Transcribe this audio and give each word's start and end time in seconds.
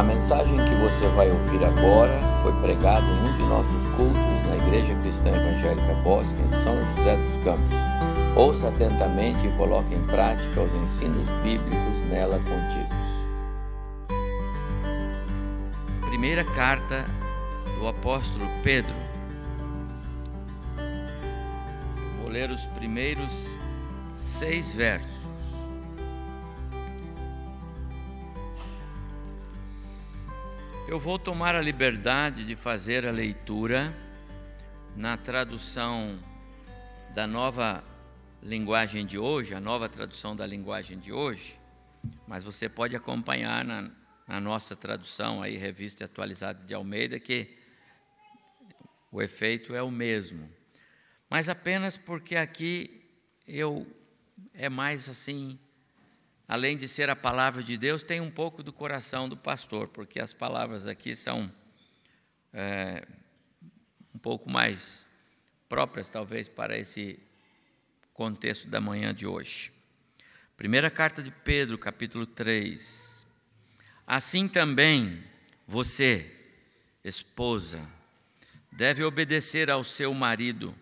A 0.00 0.02
mensagem 0.02 0.56
que 0.56 0.74
você 0.76 1.06
vai 1.08 1.30
ouvir 1.30 1.62
agora 1.62 2.18
foi 2.42 2.58
pregada 2.62 3.04
em 3.04 3.28
um 3.28 3.36
de 3.36 3.42
nossos 3.42 3.82
cultos 3.96 4.42
na 4.48 4.56
Igreja 4.56 4.94
Cristã 5.02 5.28
Evangélica 5.28 5.92
Bosque, 6.02 6.40
em 6.40 6.52
São 6.52 6.74
José 6.96 7.18
dos 7.18 7.36
Campos. 7.44 7.76
Ouça 8.34 8.68
atentamente 8.68 9.46
e 9.46 9.50
coloque 9.58 9.94
em 9.94 10.02
prática 10.06 10.62
os 10.62 10.74
ensinos 10.74 11.26
bíblicos 11.42 12.00
nela 12.08 12.38
contidos. 12.38 12.96
Primeira 16.08 16.44
carta 16.44 17.04
do 17.78 17.86
apóstolo 17.86 18.46
Pedro. 18.62 18.94
Vou 22.22 22.30
ler 22.30 22.48
os 22.50 22.64
primeiros 22.68 23.58
seis 24.14 24.72
versos. 24.72 25.19
Eu 30.90 30.98
vou 30.98 31.20
tomar 31.20 31.54
a 31.54 31.60
liberdade 31.60 32.44
de 32.44 32.56
fazer 32.56 33.06
a 33.06 33.12
leitura 33.12 33.96
na 34.96 35.16
tradução 35.16 36.18
da 37.14 37.28
nova 37.28 37.84
linguagem 38.42 39.06
de 39.06 39.16
hoje, 39.16 39.54
a 39.54 39.60
nova 39.60 39.88
tradução 39.88 40.34
da 40.34 40.44
linguagem 40.44 40.98
de 40.98 41.12
hoje, 41.12 41.56
mas 42.26 42.42
você 42.42 42.68
pode 42.68 42.96
acompanhar 42.96 43.64
na, 43.64 43.88
na 44.26 44.40
nossa 44.40 44.74
tradução 44.74 45.40
aí, 45.40 45.56
revista 45.56 46.06
atualizada 46.06 46.64
de 46.64 46.74
Almeida, 46.74 47.20
que 47.20 47.56
o 49.12 49.22
efeito 49.22 49.76
é 49.76 49.82
o 49.84 49.92
mesmo. 49.92 50.50
Mas 51.30 51.48
apenas 51.48 51.96
porque 51.96 52.34
aqui 52.34 53.08
eu 53.46 53.86
é 54.52 54.68
mais 54.68 55.08
assim 55.08 55.56
além 56.50 56.76
de 56.76 56.88
ser 56.88 57.08
a 57.08 57.14
palavra 57.14 57.62
de 57.62 57.76
Deus, 57.76 58.02
tem 58.02 58.20
um 58.20 58.28
pouco 58.28 58.60
do 58.60 58.72
coração 58.72 59.28
do 59.28 59.36
pastor, 59.36 59.86
porque 59.86 60.18
as 60.18 60.32
palavras 60.32 60.88
aqui 60.88 61.14
são 61.14 61.48
é, 62.52 63.06
um 64.12 64.18
pouco 64.18 64.50
mais 64.50 65.06
próprias, 65.68 66.10
talvez, 66.10 66.48
para 66.48 66.76
esse 66.76 67.20
contexto 68.12 68.66
da 68.66 68.80
manhã 68.80 69.14
de 69.14 69.28
hoje. 69.28 69.70
Primeira 70.56 70.90
carta 70.90 71.22
de 71.22 71.30
Pedro, 71.30 71.78
capítulo 71.78 72.26
3. 72.26 73.24
Assim 74.04 74.48
também 74.48 75.22
você, 75.68 76.34
esposa, 77.04 77.88
deve 78.72 79.04
obedecer 79.04 79.70
ao 79.70 79.84
seu 79.84 80.12
marido, 80.12 80.74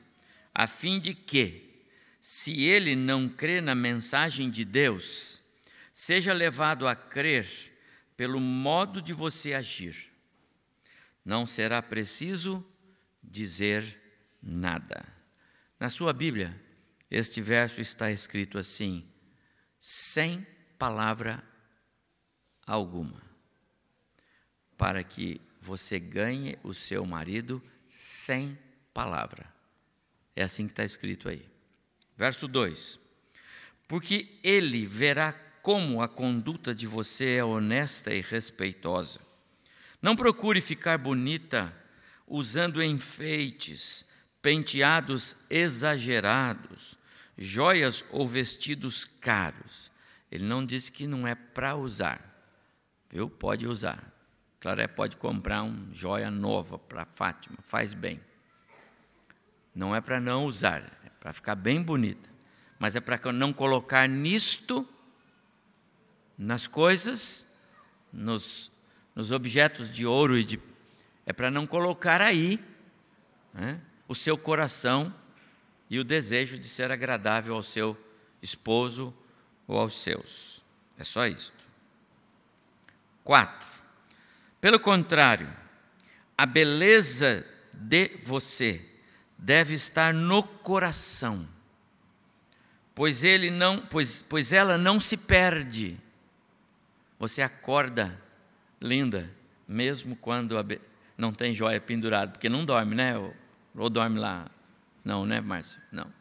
a 0.55 0.67
fim 0.67 0.99
de 0.99 1.13
que, 1.13 1.85
se 2.23 2.65
ele 2.65 2.97
não 2.97 3.29
crê 3.29 3.61
na 3.61 3.75
mensagem 3.75 4.49
de 4.49 4.65
Deus, 4.65 5.38
seja 5.99 6.33
levado 6.33 6.87
a 6.87 6.95
crer 6.95 7.51
pelo 8.17 8.39
modo 8.39 9.03
de 9.03 9.13
você 9.13 9.53
agir. 9.53 10.13
Não 11.25 11.45
será 11.45 11.83
preciso 11.83 12.65
dizer 13.21 14.01
nada. 14.41 15.05
Na 15.79 15.91
sua 15.91 16.13
Bíblia, 16.13 16.55
este 17.11 17.43
verso 17.43 17.81
está 17.81 18.13
escrito 18.13 18.59
assim: 18.59 19.11
sem 19.77 20.47
palavra 20.79 21.43
alguma, 22.65 23.21
para 24.77 25.03
que 25.03 25.41
você 25.61 25.99
ganhe 25.99 26.57
o 26.63 26.73
seu 26.73 27.05
marido 27.05 27.61
sem 27.89 28.57
palavra. 28.95 29.53
É 30.37 30.45
assim 30.45 30.67
que 30.67 30.73
está 30.73 30.85
escrito 30.85 31.29
aí. 31.29 31.45
Verso 32.17 32.47
2: 32.47 33.01
Porque 33.89 34.39
ele 34.45 34.87
verá 34.87 35.48
como 35.69 36.01
a 36.01 36.09
conduta 36.09 36.75
de 36.75 36.87
você 36.87 37.35
é 37.35 37.45
honesta 37.45 38.15
e 38.15 38.23
respeitosa. 38.23 39.21
Não 40.01 40.17
procure 40.17 40.63
ficar 40.63 40.97
bonita 40.97 41.71
usando 42.27 42.83
enfeites, 42.83 44.03
penteados 44.41 45.37
exagerados, 45.51 46.99
joias 47.37 48.03
ou 48.11 48.27
vestidos 48.27 49.05
caros. 49.05 49.91
Ele 50.33 50.45
não 50.45 50.65
disse 50.65 50.91
que 50.91 51.07
não 51.07 51.29
é 51.29 51.35
para 51.35 51.77
usar, 51.77 52.19
viu? 53.11 53.29
Pode 53.29 53.67
usar. 53.67 54.11
Claré 54.61 54.89
pode 54.89 55.19
comprar 55.19 55.65
uma 55.65 55.93
joia 55.93 56.31
nova 56.31 56.79
para 56.79 57.05
Fátima, 57.05 57.59
faz 57.61 57.93
bem. 57.93 58.23
Não 59.75 59.95
é 59.95 60.01
para 60.01 60.19
não 60.19 60.47
usar, 60.47 60.99
é 61.05 61.11
para 61.21 61.35
ficar 61.35 61.57
bem 61.57 61.83
bonita. 61.83 62.31
Mas 62.79 62.97
é 62.97 63.01
para 63.01 63.31
não 63.33 63.53
colocar 63.53 64.09
nisto 64.09 64.89
nas 66.39 66.69
coisas, 66.69 67.47
nos, 68.13 68.71
nos 69.15 69.33
objetos 69.33 69.91
de 69.91 70.07
ouro 70.07 70.39
e 70.39 70.45
de. 70.45 70.61
É 71.27 71.33
para 71.33 71.51
não 71.51 71.67
colocar 71.67 72.23
aí 72.23 72.65
né, 73.53 73.81
o 74.07 74.15
seu 74.15 74.39
coração 74.39 75.13
e 75.91 75.99
o 75.99 76.05
desejo 76.05 76.57
de 76.57 76.69
ser 76.69 76.93
agradável 76.93 77.55
ao 77.55 77.63
seu 77.63 77.99
esposo 78.41 79.13
ou 79.67 79.79
aos 79.79 80.01
seus. 80.01 80.65
É 80.97 81.05
só 81.05 81.27
isto. 81.27 81.57
Quatro. 83.25 83.69
Pelo 84.61 84.81
contrário, 84.81 85.55
a 86.37 86.47
beleza 86.47 87.45
de 87.73 88.17
você 88.23 88.85
deve 89.37 89.75
estar 89.75 90.15
no 90.15 90.43
coração, 90.43 91.49
pois 92.95 93.23
ele 93.23 93.51
não, 93.51 93.87
pois, 93.87 94.23
pois 94.23 94.53
ela 94.53 94.77
não 94.79 94.99
se 94.99 95.17
perde 95.17 95.99
você 97.19 97.43
acorda 97.43 98.21
linda, 98.81 99.31
mesmo 99.67 100.15
quando 100.15 100.55
não 101.17 101.33
tem 101.33 101.53
joia 101.53 101.81
pendurada, 101.81 102.33
porque 102.33 102.49
não 102.49 102.65
dorme, 102.65 102.95
né? 102.95 103.19
Ou, 103.19 103.35
ou 103.75 103.91
dorme 103.91 104.19
lá? 104.19 104.49
Não, 105.05 105.27
né, 105.27 105.41
Márcio? 105.41 105.81
Não. 105.91 106.13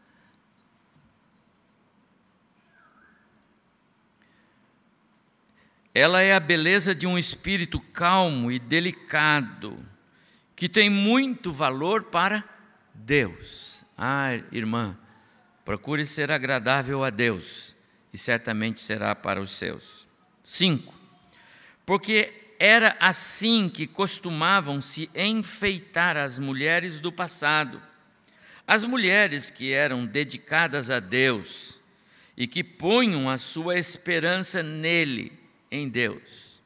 Ela 5.94 6.22
é 6.22 6.34
a 6.34 6.40
beleza 6.40 6.94
de 6.94 7.06
um 7.06 7.18
espírito 7.18 7.80
calmo 7.80 8.52
e 8.52 8.58
delicado, 8.58 9.84
que 10.54 10.68
tem 10.68 10.90
muito 10.90 11.52
valor 11.52 12.04
para 12.04 12.44
Deus. 12.94 13.84
Ah, 13.96 14.30
irmã, 14.52 14.96
procure 15.64 16.04
ser 16.06 16.30
agradável 16.30 17.04
a 17.04 17.10
Deus, 17.10 17.76
e 18.12 18.18
certamente 18.18 18.80
será 18.80 19.14
para 19.14 19.40
os 19.40 19.52
seus. 19.56 20.07
5. 20.48 20.94
Porque 21.84 22.32
era 22.58 22.96
assim 22.98 23.68
que 23.68 23.86
costumavam 23.86 24.80
se 24.80 25.10
enfeitar 25.14 26.16
as 26.16 26.38
mulheres 26.38 26.98
do 26.98 27.12
passado. 27.12 27.82
As 28.66 28.82
mulheres 28.82 29.50
que 29.50 29.72
eram 29.74 30.06
dedicadas 30.06 30.90
a 30.90 31.00
Deus 31.00 31.82
e 32.34 32.46
que 32.46 32.64
punham 32.64 33.28
a 33.28 33.36
sua 33.36 33.78
esperança 33.78 34.62
nele, 34.62 35.38
em 35.70 35.86
Deus. 35.86 36.58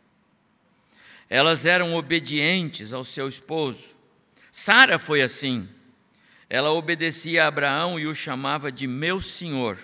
Elas 1.28 1.66
eram 1.66 1.94
obedientes 1.94 2.92
ao 2.92 3.02
seu 3.02 3.26
esposo. 3.26 3.96
Sara 4.52 4.96
foi 4.96 5.22
assim. 5.22 5.68
Ela 6.48 6.70
obedecia 6.70 7.44
a 7.44 7.48
Abraão 7.48 7.98
e 7.98 8.06
o 8.06 8.14
chamava 8.14 8.70
de 8.70 8.86
meu 8.86 9.20
senhor. 9.20 9.76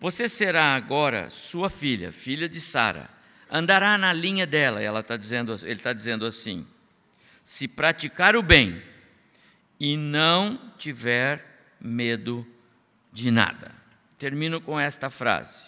Você 0.00 0.28
será 0.28 0.76
agora 0.76 1.28
sua 1.28 1.68
filha, 1.68 2.12
filha 2.12 2.48
de 2.48 2.60
Sara. 2.60 3.10
Andará 3.50 3.98
na 3.98 4.12
linha 4.12 4.46
dela, 4.46 4.80
ela 4.80 5.02
tá 5.02 5.16
dizendo, 5.16 5.52
ele 5.62 5.72
está 5.72 5.92
dizendo 5.92 6.24
assim: 6.24 6.66
se 7.42 7.66
praticar 7.66 8.36
o 8.36 8.42
bem 8.42 8.82
e 9.80 9.96
não 9.96 10.72
tiver 10.76 11.74
medo 11.80 12.46
de 13.12 13.30
nada. 13.30 13.74
Termino 14.18 14.60
com 14.60 14.78
esta 14.78 15.10
frase: 15.10 15.66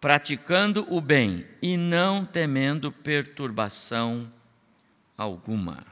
praticando 0.00 0.86
o 0.88 1.00
bem 1.00 1.44
e 1.60 1.76
não 1.76 2.24
temendo 2.24 2.92
perturbação 2.92 4.32
alguma. 5.18 5.84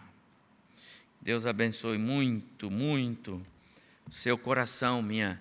Deus 1.21 1.47
abençoe 1.47 1.99
muito, 1.99 2.71
muito 2.71 3.45
seu 4.11 4.39
coração, 4.39 5.03
minha 5.03 5.41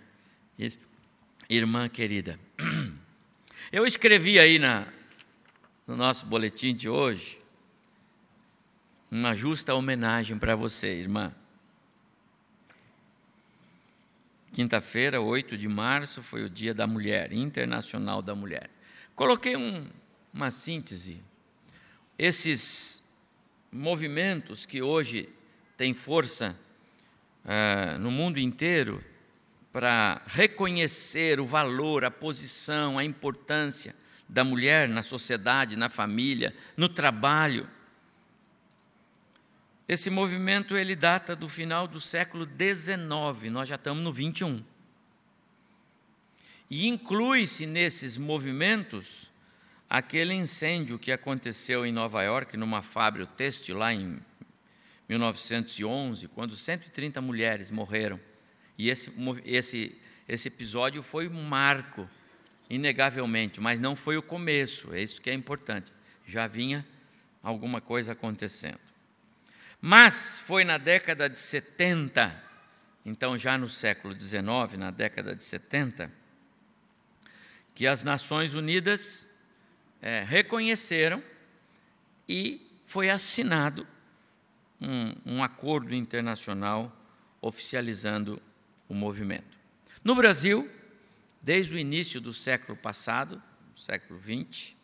irmã 1.55 1.87
querida. 1.87 2.39
Eu 3.71 3.85
escrevi 3.85 4.39
aí 4.39 4.59
na, 4.59 4.87
no 5.85 5.95
nosso 5.95 6.25
boletim 6.25 6.75
de 6.75 6.89
hoje 6.89 7.39
uma 9.09 9.35
justa 9.35 9.75
homenagem 9.75 10.37
para 10.37 10.55
você, 10.55 10.87
irmã. 10.87 11.33
Quinta-feira, 14.51 15.21
8 15.21 15.57
de 15.57 15.67
março, 15.67 16.21
foi 16.21 16.43
o 16.43 16.49
Dia 16.49 16.73
da 16.73 16.85
Mulher, 16.87 17.31
Internacional 17.31 18.21
da 18.21 18.35
Mulher. 18.35 18.69
Coloquei 19.15 19.55
um, 19.55 19.87
uma 20.33 20.51
síntese. 20.51 21.23
Esses 22.17 23.03
movimentos 23.71 24.65
que 24.65 24.81
hoje 24.81 25.29
têm 25.75 25.93
força 25.93 26.57
uh, 27.43 27.99
no 27.99 28.11
mundo 28.11 28.39
inteiro 28.39 29.03
para 29.73 30.21
reconhecer 30.27 31.39
o 31.39 31.47
valor, 31.47 32.05
a 32.05 32.11
posição, 32.11 32.99
a 32.99 33.03
importância 33.03 33.95
da 34.29 34.43
mulher 34.43 34.87
na 34.87 35.01
sociedade, 35.01 35.75
na 35.75 35.89
família, 35.89 36.55
no 36.77 36.87
trabalho. 36.87 37.67
Esse 39.89 40.11
movimento 40.11 40.77
ele 40.77 40.95
data 40.95 41.35
do 41.35 41.49
final 41.49 41.87
do 41.87 41.99
século 41.99 42.45
XIX, 42.45 43.51
nós 43.51 43.67
já 43.67 43.75
estamos 43.75 44.03
no 44.03 44.13
21. 44.13 44.63
E 46.69 46.87
inclui-se 46.87 47.65
nesses 47.65 48.15
movimentos 48.15 49.31
aquele 49.89 50.35
incêndio 50.35 50.99
que 50.99 51.11
aconteceu 51.11 51.83
em 51.83 51.91
Nova 51.91 52.21
York, 52.21 52.55
numa 52.57 52.83
fábrica 52.83 53.31
têxtil, 53.35 53.77
lá 53.77 53.91
em 53.91 54.19
1911, 55.09 56.27
quando 56.27 56.55
130 56.55 57.19
mulheres 57.21 57.71
morreram. 57.71 58.19
E 58.77 58.89
esse, 58.89 59.11
esse, 59.45 59.97
esse 60.27 60.47
episódio 60.47 61.03
foi 61.03 61.27
um 61.27 61.43
marco, 61.43 62.09
inegavelmente, 62.69 63.61
mas 63.61 63.79
não 63.79 63.95
foi 63.95 64.17
o 64.17 64.23
começo, 64.23 64.93
é 64.93 65.01
isso 65.01 65.21
que 65.21 65.29
é 65.29 65.33
importante. 65.33 65.91
Já 66.25 66.47
vinha 66.47 66.85
alguma 67.41 67.81
coisa 67.81 68.13
acontecendo. 68.13 68.79
Mas 69.79 70.39
foi 70.39 70.63
na 70.63 70.77
década 70.77 71.29
de 71.29 71.37
70, 71.37 72.41
então 73.05 73.37
já 73.37 73.57
no 73.57 73.69
século 73.69 74.17
XIX, 74.17 74.77
na 74.77 74.91
década 74.91 75.35
de 75.35 75.43
70, 75.43 76.11
que 77.75 77.85
as 77.85 78.03
Nações 78.03 78.53
Unidas 78.53 79.29
é, 80.01 80.23
reconheceram 80.23 81.21
e 82.27 82.65
foi 82.85 83.09
assinado 83.09 83.85
um, 84.79 85.15
um 85.25 85.43
acordo 85.43 85.93
internacional 85.93 86.95
oficializando 87.41 88.41
o 88.87 88.93
movimento. 88.93 89.57
No 90.03 90.15
Brasil, 90.15 90.69
desde 91.41 91.75
o 91.75 91.77
início 91.77 92.21
do 92.21 92.33
século 92.33 92.77
passado, 92.77 93.41
século 93.75 94.19
XX, 94.19 94.75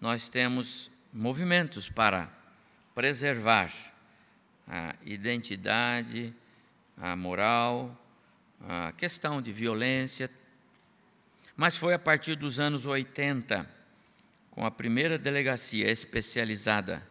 nós 0.00 0.28
temos 0.28 0.90
movimentos 1.12 1.88
para 1.88 2.30
preservar 2.94 3.72
a 4.66 4.94
identidade, 5.04 6.34
a 6.96 7.14
moral, 7.14 7.96
a 8.60 8.92
questão 8.92 9.40
de 9.40 9.52
violência. 9.52 10.30
Mas 11.56 11.76
foi 11.76 11.94
a 11.94 11.98
partir 11.98 12.36
dos 12.36 12.58
anos 12.58 12.86
80, 12.86 13.68
com 14.50 14.64
a 14.64 14.70
primeira 14.70 15.18
delegacia 15.18 15.90
especializada 15.90 17.06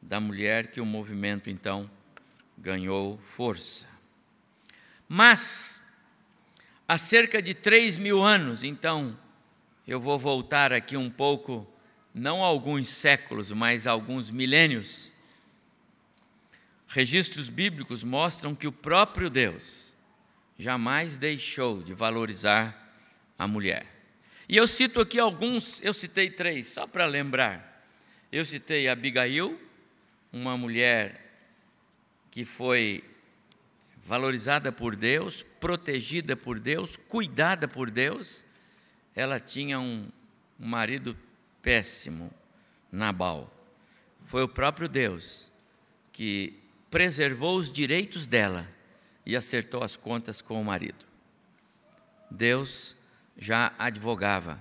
da 0.00 0.20
mulher, 0.20 0.70
que 0.70 0.80
o 0.80 0.86
movimento 0.86 1.50
então 1.50 1.90
ganhou 2.56 3.18
força. 3.18 3.86
Mas, 5.08 5.80
há 6.86 6.98
cerca 6.98 7.40
de 7.40 7.54
3 7.54 7.96
mil 7.96 8.22
anos, 8.22 8.62
então, 8.62 9.18
eu 9.86 9.98
vou 9.98 10.18
voltar 10.18 10.72
aqui 10.72 10.96
um 10.96 11.08
pouco, 11.08 11.66
não 12.12 12.44
alguns 12.44 12.90
séculos, 12.90 13.50
mas 13.50 13.86
alguns 13.86 14.30
milênios 14.30 15.10
registros 16.88 17.48
bíblicos 17.48 18.02
mostram 18.02 18.54
que 18.54 18.66
o 18.66 18.72
próprio 18.72 19.30
Deus 19.30 19.94
jamais 20.58 21.16
deixou 21.16 21.82
de 21.82 21.94
valorizar 21.94 22.94
a 23.38 23.46
mulher. 23.46 23.86
E 24.48 24.56
eu 24.56 24.66
cito 24.66 25.00
aqui 25.00 25.18
alguns, 25.18 25.82
eu 25.82 25.92
citei 25.92 26.30
três, 26.30 26.66
só 26.66 26.86
para 26.86 27.06
lembrar. 27.06 27.86
Eu 28.32 28.44
citei 28.44 28.88
Abigail, 28.88 29.60
uma 30.32 30.56
mulher 30.56 31.38
que 32.30 32.44
foi 32.44 33.04
valorizada 34.08 34.72
por 34.72 34.96
Deus, 34.96 35.44
protegida 35.60 36.34
por 36.34 36.58
Deus, 36.58 36.96
cuidada 36.96 37.68
por 37.68 37.90
Deus. 37.90 38.46
Ela 39.14 39.38
tinha 39.38 39.78
um, 39.78 40.08
marido 40.58 41.14
péssimo, 41.60 42.32
Nabal. 42.90 43.54
Foi 44.22 44.42
o 44.42 44.48
próprio 44.48 44.88
Deus 44.88 45.52
que 46.10 46.58
preservou 46.90 47.58
os 47.58 47.70
direitos 47.70 48.26
dela 48.26 48.66
e 49.26 49.36
acertou 49.36 49.84
as 49.84 49.94
contas 49.94 50.40
com 50.40 50.58
o 50.58 50.64
marido. 50.64 51.04
Deus 52.30 52.96
já 53.36 53.74
advogava 53.78 54.58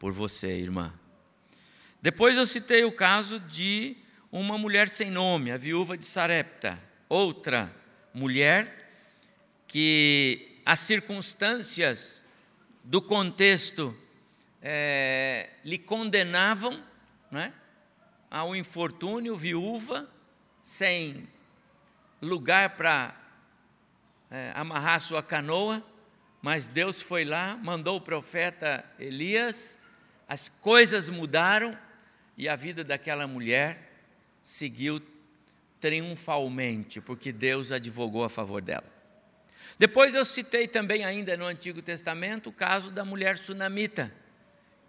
por 0.00 0.10
você, 0.12 0.48
irmã. 0.48 0.92
Depois 2.02 2.36
eu 2.36 2.44
citei 2.44 2.82
o 2.82 2.90
caso 2.90 3.38
de 3.38 3.96
uma 4.32 4.58
mulher 4.58 4.88
sem 4.88 5.12
nome, 5.12 5.52
a 5.52 5.56
viúva 5.56 5.96
de 5.96 6.04
Sarepta, 6.04 6.82
outra 7.08 7.72
mulher 8.14 8.88
que 9.66 10.60
as 10.64 10.78
circunstâncias 10.78 12.24
do 12.84 13.02
contexto 13.02 13.96
é, 14.62 15.50
lhe 15.64 15.76
condenavam 15.76 16.82
né, 17.30 17.52
ao 18.30 18.54
infortúnio, 18.54 19.36
viúva, 19.36 20.08
sem 20.62 21.28
lugar 22.22 22.76
para 22.76 23.14
é, 24.30 24.52
amarrar 24.54 25.00
sua 25.00 25.22
canoa, 25.22 25.84
mas 26.40 26.68
Deus 26.68 27.02
foi 27.02 27.24
lá, 27.24 27.56
mandou 27.56 27.96
o 27.96 28.00
profeta 28.00 28.84
Elias, 28.98 29.78
as 30.28 30.48
coisas 30.48 31.10
mudaram 31.10 31.76
e 32.36 32.48
a 32.48 32.56
vida 32.56 32.84
daquela 32.84 33.26
mulher 33.26 33.92
seguiu 34.42 35.00
triunfalmente, 35.80 37.00
porque 37.00 37.32
Deus 37.32 37.72
advogou 37.72 38.24
a 38.24 38.28
favor 38.28 38.62
dela. 38.62 38.92
Depois 39.78 40.14
eu 40.14 40.24
citei 40.24 40.68
também, 40.68 41.04
ainda 41.04 41.36
no 41.36 41.46
Antigo 41.46 41.82
Testamento, 41.82 42.50
o 42.50 42.52
caso 42.52 42.90
da 42.90 43.04
mulher 43.04 43.36
sunamita, 43.36 44.12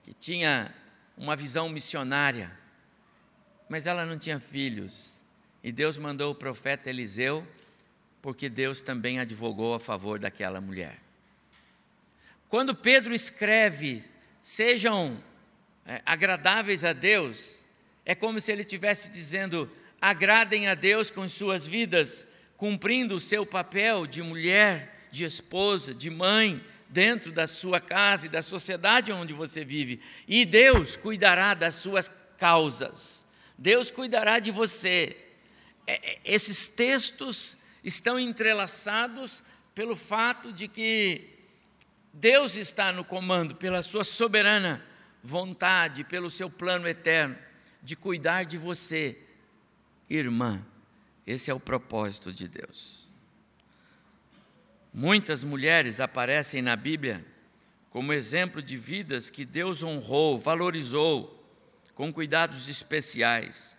que 0.03 0.13
tinha 0.13 0.73
uma 1.17 1.35
visão 1.35 1.67
missionária, 1.67 2.51
mas 3.67 3.87
ela 3.87 4.05
não 4.05 4.17
tinha 4.17 4.39
filhos. 4.39 5.23
E 5.63 5.71
Deus 5.71 5.97
mandou 5.97 6.31
o 6.31 6.35
profeta 6.35 6.89
Eliseu, 6.89 7.45
porque 8.21 8.47
Deus 8.47 8.81
também 8.81 9.19
advogou 9.19 9.73
a 9.73 9.79
favor 9.79 10.19
daquela 10.19 10.61
mulher. 10.61 10.99
Quando 12.47 12.75
Pedro 12.75 13.13
escreve, 13.13 14.03
sejam 14.39 15.21
é, 15.85 16.01
agradáveis 16.05 16.85
a 16.85 16.93
Deus, 16.93 17.67
é 18.05 18.13
como 18.13 18.39
se 18.39 18.51
ele 18.51 18.61
estivesse 18.61 19.09
dizendo: 19.09 19.69
agradem 20.01 20.68
a 20.68 20.75
Deus 20.75 21.09
com 21.09 21.27
suas 21.27 21.65
vidas, 21.65 22.27
cumprindo 22.57 23.15
o 23.15 23.19
seu 23.19 23.45
papel 23.45 24.06
de 24.06 24.21
mulher, 24.21 25.07
de 25.12 25.25
esposa, 25.25 25.94
de 25.94 26.09
mãe, 26.09 26.63
dentro 26.89 27.31
da 27.31 27.47
sua 27.47 27.80
casa 27.80 28.25
e 28.25 28.30
da 28.30 28.42
sociedade 28.42 29.12
onde 29.12 29.33
você 29.33 29.65
vive. 29.65 30.00
E 30.27 30.46
Deus 30.46 30.96
cuidará 30.96 31.53
das 31.53 31.75
suas 31.75 32.10
causas. 32.38 33.25
Deus 33.58 33.89
cuidará 33.89 34.39
de 34.39 34.51
você. 34.51 35.17
É, 35.88 35.93
é, 35.93 36.19
esses 36.24 36.67
textos 36.67 37.58
estão 37.84 38.19
entrelaçados 38.19 39.43
pelo 39.74 39.96
fato 39.96 40.53
de 40.53 40.67
que 40.67 41.36
Deus 42.13 42.55
está 42.55 42.93
no 42.93 43.03
comando, 43.03 43.55
pela 43.55 43.84
sua 43.84 44.03
soberana 44.03 44.84
vontade, 45.22 46.03
pelo 46.03 46.29
seu 46.29 46.50
plano 46.50 46.88
eterno, 46.88 47.38
de 47.84 47.96
cuidar 47.96 48.43
de 48.43 48.58
você, 48.58 49.17
irmã. 50.09 50.65
Esse 51.25 51.50
é 51.50 51.53
o 51.53 51.59
propósito 51.59 52.31
de 52.31 52.47
Deus. 52.47 53.09
Muitas 54.93 55.43
mulheres 55.43 56.00
aparecem 56.00 56.62
na 56.62 56.75
Bíblia 56.75 57.25
como 57.89 58.13
exemplo 58.13 58.62
de 58.62 58.77
vidas 58.77 59.29
que 59.29 59.45
Deus 59.45 59.81
honrou, 59.81 60.38
valorizou, 60.38 61.31
com 61.93 62.12
cuidados 62.13 62.67
especiais 62.67 63.75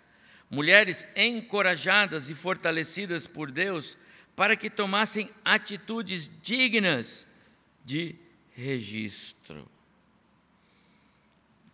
mulheres 0.51 1.07
encorajadas 1.15 2.31
e 2.31 2.35
fortalecidas 2.35 3.27
por 3.27 3.51
Deus 3.51 3.99
para 4.35 4.57
que 4.57 4.71
tomassem 4.71 5.31
atitudes 5.45 6.31
dignas 6.43 7.27
de 7.85 8.15
registro. 8.53 9.69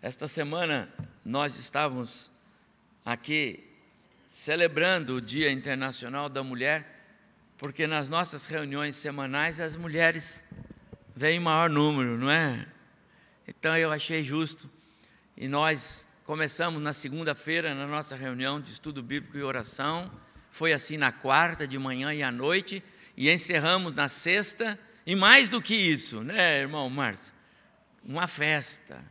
Esta 0.01 0.27
semana 0.27 0.93
nós 1.25 1.59
estávamos 1.59 2.31
aqui 3.05 3.65
celebrando 4.33 5.17
o 5.17 5.21
Dia 5.21 5.51
Internacional 5.51 6.29
da 6.29 6.43
Mulher, 6.43 7.05
porque 7.59 7.87
nas 7.87 8.09
nossas 8.09 8.47
reuniões 8.47 8.97
semanais 8.97 9.61
as 9.61 9.77
mulheres 9.77 10.45
vêm 11.15 11.37
em 11.37 11.41
maior 11.41 11.69
número, 11.69 12.17
não 12.17 12.31
é? 12.31 12.67
Então 13.47 13.77
eu 13.77 13.93
achei 13.93 14.23
justo 14.23 14.71
e 15.37 15.49
nós 15.49 16.09
Começamos 16.25 16.81
na 16.81 16.93
segunda-feira, 16.93 17.75
na 17.75 17.85
nossa 17.85 18.15
reunião 18.15 18.61
de 18.61 18.71
estudo 18.71 19.03
bíblico 19.03 19.37
e 19.37 19.43
oração. 19.43 20.09
Foi 20.53 20.73
assim 20.73 20.97
na 20.97 21.11
quarta, 21.11 21.67
de 21.67 21.77
manhã 21.81 22.15
e 22.15 22.23
à 22.23 22.31
noite. 22.31 22.81
E 23.17 23.29
encerramos 23.29 23.93
na 23.93 24.07
sexta. 24.07 24.79
E 25.05 25.17
mais 25.17 25.49
do 25.49 25.61
que 25.61 25.75
isso, 25.75 26.23
né, 26.23 26.61
irmão 26.61 26.89
Márcio? 26.89 27.33
Uma 28.05 28.29
festa. 28.29 29.05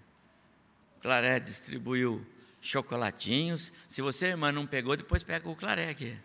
Claré 1.01 1.38
distribuiu 1.42 2.25
chocolatinhos. 2.62 3.72
Se 3.88 4.01
você, 4.01 4.27
irmã, 4.27 4.51
não 4.51 4.68
pegou, 4.68 4.96
depois 4.96 5.24
pega 5.24 5.50
o 5.50 5.56
Claré 5.56 5.89
aqui. 5.89 6.18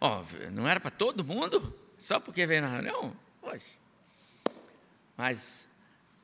Ó, 0.00 0.22
não 0.52 0.68
era 0.68 0.78
para 0.78 0.90
todo 0.90 1.24
mundo? 1.24 1.74
Só 1.96 2.20
porque 2.20 2.46
veio 2.46 2.62
na 2.62 2.68
reunião? 2.68 3.16
Poxa. 3.40 3.78
Mas 5.16 5.68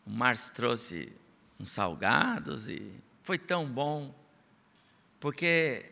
o 0.05 0.11
Márcio 0.11 0.53
trouxe 0.55 1.13
uns 1.59 1.71
salgados 1.71 2.69
e 2.69 2.93
foi 3.23 3.39
tão 3.39 3.67
bom, 3.67 4.15
porque 5.21 5.87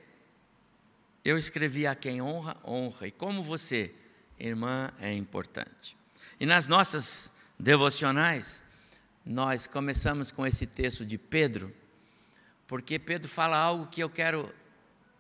eu 1.25 1.37
escrevi 1.37 1.87
a 1.87 1.95
quem 1.95 2.23
honra, 2.23 2.57
honra, 2.65 3.09
e 3.09 3.11
como 3.11 3.43
você, 3.43 3.95
irmã, 4.39 4.91
é 4.99 5.13
importante. 5.13 5.97
E 6.39 6.47
nas 6.47 6.69
nossas 6.69 7.31
devocionais, 7.59 8.65
nós 9.25 9.67
começamos 9.67 10.31
com 10.31 10.47
esse 10.47 10.67
texto 10.67 11.05
de 11.05 11.19
Pedro, 11.19 11.75
porque 12.67 12.99
Pedro 12.99 13.29
fala 13.29 13.57
algo 13.57 13.87
que 13.87 14.03
eu 14.03 14.11
quero 14.11 14.53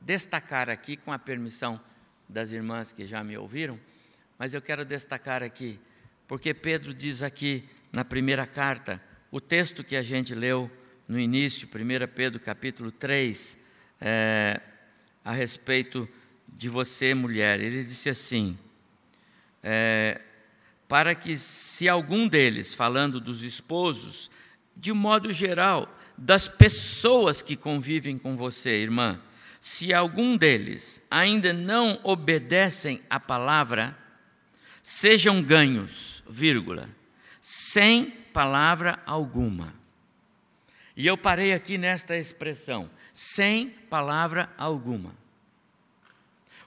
destacar 0.00 0.68
aqui, 0.68 0.96
com 0.96 1.12
a 1.12 1.18
permissão 1.18 1.80
das 2.28 2.50
irmãs 2.50 2.92
que 2.92 3.04
já 3.04 3.22
me 3.22 3.36
ouviram, 3.36 3.78
mas 4.38 4.54
eu 4.54 4.60
quero 4.60 4.84
destacar 4.84 5.42
aqui, 5.42 5.78
porque 6.26 6.52
Pedro 6.52 6.92
diz 6.92 7.22
aqui 7.22 7.68
na 7.92 8.04
primeira 8.04 8.46
carta, 8.46 9.00
o 9.30 9.40
texto 9.40 9.84
que 9.84 9.96
a 9.96 10.02
gente 10.02 10.34
leu 10.34 10.70
no 11.08 11.18
início, 11.18 11.68
1 11.68 12.14
Pedro 12.14 12.40
capítulo 12.40 12.90
3, 12.90 13.58
é, 14.00 14.60
a 15.24 15.32
respeito 15.32 16.08
de 16.48 16.68
você, 16.68 17.14
mulher. 17.14 17.60
Ele 17.60 17.84
disse 17.84 18.08
assim: 18.08 18.58
é, 19.62 20.20
para 20.88 21.14
que, 21.14 21.36
se 21.36 21.88
algum 21.88 22.28
deles, 22.28 22.74
falando 22.74 23.20
dos 23.20 23.42
esposos, 23.42 24.30
de 24.76 24.92
modo 24.92 25.32
geral, 25.32 25.95
das 26.16 26.48
pessoas 26.48 27.42
que 27.42 27.56
convivem 27.56 28.16
com 28.16 28.36
você, 28.36 28.70
irmã, 28.70 29.20
se 29.60 29.92
algum 29.92 30.36
deles 30.36 31.02
ainda 31.10 31.52
não 31.52 32.00
obedecem 32.02 33.02
à 33.10 33.18
palavra, 33.18 33.96
sejam 34.82 35.42
ganhos, 35.42 36.22
vírgula, 36.28 36.88
sem 37.40 38.10
palavra 38.32 38.98
alguma. 39.04 39.74
E 40.96 41.06
eu 41.06 41.18
parei 41.18 41.52
aqui 41.52 41.76
nesta 41.76 42.16
expressão, 42.16 42.88
sem 43.12 43.68
palavra 43.68 44.48
alguma. 44.56 45.14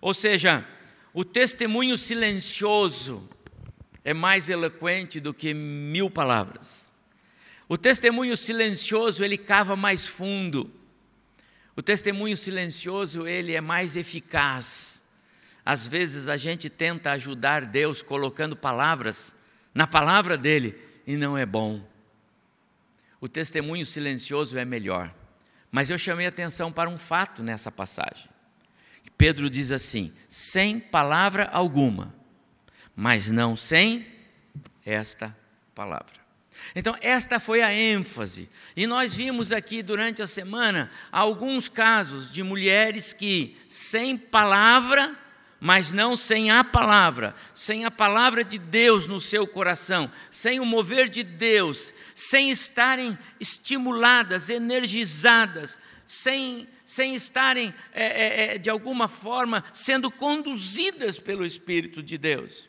Ou 0.01 0.13
seja, 0.13 0.65
o 1.13 1.25
testemunho 1.25 1.97
silencioso 1.97 3.27
é 4.03 4.13
mais 4.13 4.49
eloquente 4.49 5.19
do 5.19 5.33
que 5.33 5.53
mil 5.53 6.09
palavras. 6.09 6.88
O 7.69 7.77
testemunho 7.77 8.35
silencioso, 8.35 9.23
ele 9.23 9.37
cava 9.37 9.75
mais 9.75 10.07
fundo. 10.07 10.73
O 11.75 11.83
testemunho 11.83 12.35
silencioso, 12.35 13.27
ele 13.27 13.53
é 13.53 13.61
mais 13.61 13.95
eficaz. 13.95 15.03
Às 15.63 15.87
vezes 15.87 16.27
a 16.27 16.35
gente 16.35 16.67
tenta 16.67 17.11
ajudar 17.11 17.67
Deus 17.67 18.01
colocando 18.01 18.55
palavras 18.55 19.35
na 19.71 19.85
palavra 19.85 20.35
dele 20.35 20.75
e 21.05 21.15
não 21.15 21.37
é 21.37 21.45
bom. 21.45 21.87
O 23.21 23.29
testemunho 23.29 23.85
silencioso 23.85 24.57
é 24.57 24.65
melhor. 24.65 25.13
Mas 25.71 25.91
eu 25.91 25.97
chamei 25.99 26.25
atenção 26.25 26.71
para 26.71 26.89
um 26.89 26.97
fato 26.97 27.43
nessa 27.43 27.71
passagem. 27.71 28.29
Pedro 29.15 29.49
diz 29.49 29.71
assim: 29.71 30.11
sem 30.27 30.79
palavra 30.79 31.43
alguma, 31.51 32.15
mas 32.95 33.29
não 33.29 33.55
sem 33.55 34.07
esta 34.83 35.37
palavra. 35.75 36.19
Então, 36.75 36.95
esta 37.01 37.39
foi 37.39 37.61
a 37.61 37.73
ênfase. 37.73 38.49
E 38.75 38.85
nós 38.85 39.15
vimos 39.15 39.51
aqui 39.51 39.81
durante 39.81 40.21
a 40.21 40.27
semana 40.27 40.91
alguns 41.11 41.67
casos 41.67 42.31
de 42.31 42.43
mulheres 42.43 43.13
que, 43.13 43.57
sem 43.67 44.17
palavra, 44.17 45.17
mas 45.59 45.91
não 45.91 46.15
sem 46.15 46.51
a 46.51 46.63
palavra, 46.63 47.35
sem 47.53 47.83
a 47.83 47.91
palavra 47.91 48.43
de 48.43 48.57
Deus 48.57 49.07
no 49.07 49.19
seu 49.19 49.45
coração, 49.45 50.09
sem 50.31 50.59
o 50.59 50.65
mover 50.65 51.09
de 51.09 51.23
Deus, 51.23 51.93
sem 52.15 52.49
estarem 52.49 53.17
estimuladas, 53.39 54.49
energizadas, 54.49 55.81
sem, 56.05 56.67
sem 56.85 57.13
estarem, 57.13 57.73
é, 57.93 58.55
é, 58.55 58.57
de 58.57 58.69
alguma 58.69 59.07
forma, 59.07 59.63
sendo 59.73 60.09
conduzidas 60.09 61.19
pelo 61.19 61.45
Espírito 61.45 62.01
de 62.01 62.17
Deus. 62.17 62.68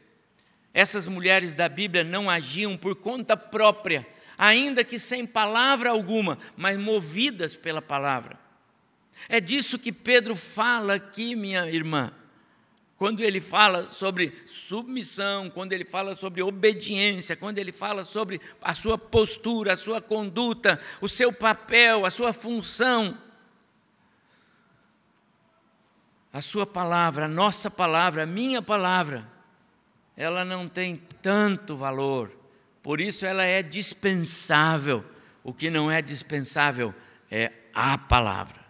Essas 0.73 1.09
mulheres 1.09 1.55
da 1.55 1.69
Bíblia 1.69 2.05
não 2.05 2.31
agiam 2.31 2.77
por 2.77 2.95
conta 2.95 3.37
própria, 3.37 4.07
ainda 4.39 4.85
que 4.85 4.99
sem 4.99 5.27
palavra 5.27 5.91
alguma, 5.91 6.39
mas 6.57 6.79
movidas 6.79 7.57
pela 7.57 7.83
palavra. 7.83 8.39
É 9.29 9.41
disso 9.41 9.79
que 9.79 9.93
Pedro 9.93 10.37
fala 10.37 10.95
aqui, 10.95 11.35
minha 11.35 11.69
irmã. 11.69 12.13
Quando 12.97 13.21
ele 13.21 13.41
fala 13.41 13.89
sobre 13.89 14.33
submissão, 14.47 15.51
quando 15.51 15.73
ele 15.73 15.85
fala 15.85 16.15
sobre 16.15 16.43
obediência, 16.43 17.35
quando 17.35 17.59
ele 17.59 17.73
fala 17.73 18.05
sobre 18.05 18.41
a 18.61 18.75
sua 18.75 18.97
postura, 18.97 19.73
a 19.73 19.77
sua 19.77 20.01
conduta, 20.01 20.79
o 21.01 21.09
seu 21.09 21.33
papel, 21.33 22.05
a 22.05 22.11
sua 22.11 22.33
função, 22.33 23.17
a 26.33 26.41
sua 26.43 26.67
palavra, 26.67 27.25
a 27.25 27.29
nossa 27.29 27.71
palavra, 27.71 28.23
a 28.23 28.27
minha 28.27 28.63
palavra 28.63 29.40
ela 30.21 30.45
não 30.45 30.69
tem 30.69 31.01
tanto 31.23 31.79
valor, 31.79 32.31
por 32.83 33.01
isso 33.01 33.25
ela 33.25 33.43
é 33.43 33.63
dispensável. 33.63 35.03
O 35.43 35.51
que 35.51 35.71
não 35.71 35.91
é 35.91 36.03
dispensável 36.03 36.95
é 37.31 37.51
a 37.73 37.97
palavra. 37.97 38.61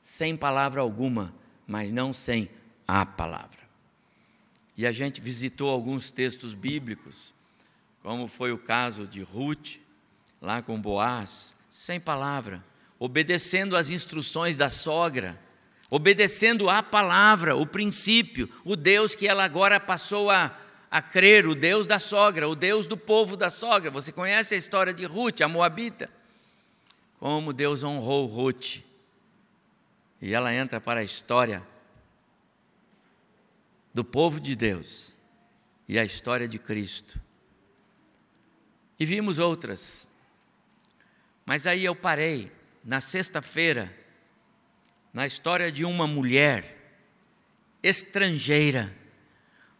Sem 0.00 0.34
palavra 0.34 0.80
alguma, 0.80 1.34
mas 1.66 1.92
não 1.92 2.10
sem 2.10 2.48
a 2.88 3.04
palavra. 3.04 3.60
E 4.74 4.86
a 4.86 4.92
gente 4.92 5.20
visitou 5.20 5.68
alguns 5.68 6.10
textos 6.10 6.54
bíblicos, 6.54 7.34
como 8.02 8.26
foi 8.26 8.50
o 8.50 8.56
caso 8.56 9.06
de 9.06 9.20
Ruth, 9.20 9.76
lá 10.40 10.62
com 10.62 10.80
Boaz, 10.80 11.54
sem 11.68 12.00
palavra, 12.00 12.64
obedecendo 12.98 13.76
às 13.76 13.90
instruções 13.90 14.56
da 14.56 14.70
sogra 14.70 15.38
obedecendo 15.94 16.68
à 16.68 16.82
palavra, 16.82 17.54
o 17.54 17.64
princípio, 17.64 18.50
o 18.64 18.74
Deus 18.74 19.14
que 19.14 19.28
ela 19.28 19.44
agora 19.44 19.78
passou 19.78 20.28
a, 20.28 20.58
a 20.90 21.00
crer, 21.00 21.46
o 21.46 21.54
Deus 21.54 21.86
da 21.86 22.00
sogra, 22.00 22.48
o 22.48 22.56
Deus 22.56 22.88
do 22.88 22.96
povo 22.96 23.36
da 23.36 23.48
sogra. 23.48 23.92
Você 23.92 24.10
conhece 24.10 24.56
a 24.56 24.58
história 24.58 24.92
de 24.92 25.04
Ruth, 25.04 25.40
a 25.40 25.46
Moabita? 25.46 26.10
Como 27.20 27.52
Deus 27.52 27.84
honrou 27.84 28.26
Ruth. 28.26 28.80
E 30.20 30.34
ela 30.34 30.52
entra 30.52 30.80
para 30.80 30.98
a 30.98 31.04
história 31.04 31.62
do 33.94 34.02
povo 34.02 34.40
de 34.40 34.56
Deus 34.56 35.16
e 35.88 35.96
a 35.96 36.04
história 36.04 36.48
de 36.48 36.58
Cristo. 36.58 37.20
E 38.98 39.06
vimos 39.06 39.38
outras. 39.38 40.08
Mas 41.46 41.68
aí 41.68 41.84
eu 41.84 41.94
parei 41.94 42.50
na 42.84 43.00
sexta-feira 43.00 44.02
na 45.14 45.24
história 45.24 45.70
de 45.70 45.84
uma 45.84 46.08
mulher 46.08 46.76
estrangeira, 47.80 48.92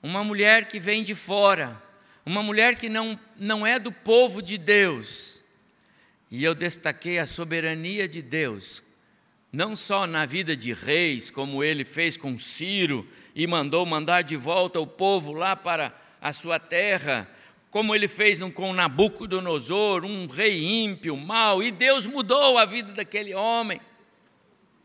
uma 0.00 0.22
mulher 0.22 0.68
que 0.68 0.78
vem 0.78 1.02
de 1.02 1.12
fora, 1.12 1.82
uma 2.24 2.40
mulher 2.40 2.76
que 2.76 2.88
não, 2.88 3.18
não 3.36 3.66
é 3.66 3.80
do 3.80 3.90
povo 3.90 4.40
de 4.40 4.56
Deus. 4.56 5.44
E 6.30 6.44
eu 6.44 6.54
destaquei 6.54 7.18
a 7.18 7.26
soberania 7.26 8.06
de 8.06 8.22
Deus, 8.22 8.80
não 9.52 9.74
só 9.74 10.06
na 10.06 10.24
vida 10.24 10.56
de 10.56 10.72
reis, 10.72 11.32
como 11.32 11.64
ele 11.64 11.84
fez 11.84 12.16
com 12.16 12.38
Ciro 12.38 13.06
e 13.34 13.44
mandou 13.44 13.84
mandar 13.84 14.22
de 14.22 14.36
volta 14.36 14.78
o 14.78 14.86
povo 14.86 15.32
lá 15.32 15.56
para 15.56 15.92
a 16.20 16.32
sua 16.32 16.60
terra, 16.60 17.28
como 17.72 17.92
ele 17.92 18.06
fez 18.06 18.38
com 18.52 18.72
Nabucodonosor, 18.72 20.04
um 20.04 20.28
rei 20.28 20.62
ímpio, 20.84 21.16
mau, 21.16 21.60
e 21.60 21.72
Deus 21.72 22.06
mudou 22.06 22.56
a 22.56 22.64
vida 22.64 22.92
daquele 22.92 23.34
homem 23.34 23.80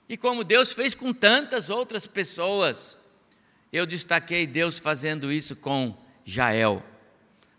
e 0.09 0.17
como 0.17 0.43
Deus 0.43 0.73
fez 0.73 0.95
com 0.95 1.13
tantas 1.13 1.69
outras 1.69 2.07
pessoas. 2.07 2.97
Eu 3.71 3.85
destaquei 3.85 4.47
Deus 4.47 4.79
fazendo 4.79 5.31
isso 5.31 5.55
com 5.55 5.95
Jael, 6.25 6.83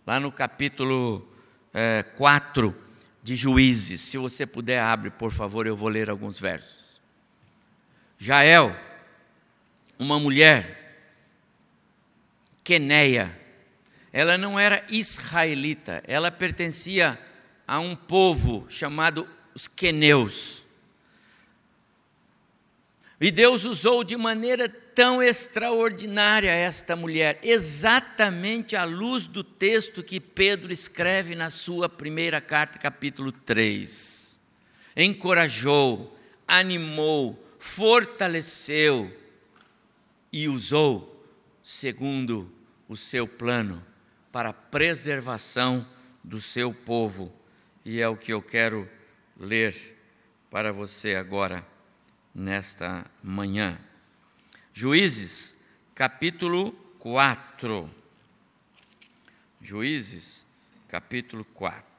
lá 0.05 0.19
no 0.19 0.33
capítulo 0.33 1.27
é, 1.73 2.03
4 2.03 2.77
de 3.23 3.37
Juízes. 3.37 4.01
Se 4.01 4.19
você 4.19 4.45
puder, 4.45 4.81
abre, 4.81 5.11
por 5.11 5.31
favor, 5.31 5.69
eu 5.69 5.77
vou 5.77 5.89
ler 5.89 6.11
alguns 6.11 6.41
versos. 6.41 7.01
Jael, 8.19 8.77
uma 9.97 10.19
mulher, 10.19 10.79
Queneia, 12.65 13.39
ela 14.13 14.37
não 14.37 14.59
era 14.59 14.85
israelita, 14.89 16.03
ela 16.07 16.31
pertencia 16.31 17.19
a 17.67 17.79
um 17.79 17.95
povo 17.95 18.67
chamado 18.69 19.29
os 19.55 19.69
queneus. 19.69 20.67
E 23.21 23.31
Deus 23.31 23.65
usou 23.65 24.03
de 24.03 24.17
maneira 24.17 24.67
tão 24.67 25.23
extraordinária 25.23 26.51
esta 26.51 26.97
mulher, 26.97 27.39
exatamente 27.43 28.75
à 28.75 28.85
luz 28.85 29.27
do 29.27 29.45
texto 29.45 30.03
que 30.03 30.19
Pedro 30.19 30.73
escreve 30.73 31.35
na 31.35 31.51
sua 31.51 31.87
primeira 31.87 32.41
carta, 32.41 32.79
capítulo 32.79 33.31
3. 33.31 34.41
Encorajou, 34.97 36.17
animou, 36.49 37.39
fortaleceu 37.59 39.15
e 40.33 40.49
usou 40.49 41.23
segundo 41.63 42.51
o 42.89 42.97
seu 42.97 43.29
plano 43.29 43.85
para 44.33 44.49
a 44.49 44.55
preservação 44.55 45.87
do 46.25 46.41
seu 46.41 46.73
povo 46.73 47.31
e 47.85 48.01
é 48.01 48.09
o 48.09 48.17
que 48.17 48.33
eu 48.33 48.41
quero 48.41 48.89
ler 49.39 49.99
para 50.51 50.73
você 50.73 51.15
agora, 51.15 51.67
nesta 52.35 53.07
manhã. 53.23 53.79
Juízes, 54.73 55.57
capítulo 55.95 56.73
4. 56.99 57.91
Juízes, 59.61 60.47
capítulo 60.89 61.45
4. 61.45 61.91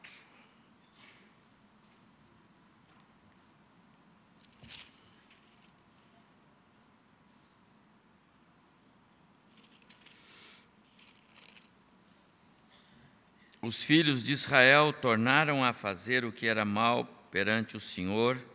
Os 13.62 13.84
filhos 13.84 14.24
de 14.24 14.34
Israel 14.34 14.92
tornaram 14.92 15.64
a 15.64 15.72
fazer 15.72 16.26
o 16.26 16.32
que 16.32 16.48
era 16.48 16.66
mal 16.66 17.06
perante 17.30 17.78
o 17.78 17.80
Senhor 17.80 18.51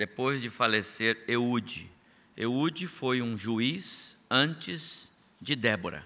depois 0.00 0.40
de 0.40 0.48
falecer 0.48 1.22
Eude. 1.28 1.92
Eude 2.34 2.88
foi 2.88 3.20
um 3.20 3.36
juiz 3.36 4.16
antes 4.30 5.12
de 5.38 5.54
Débora. 5.54 6.02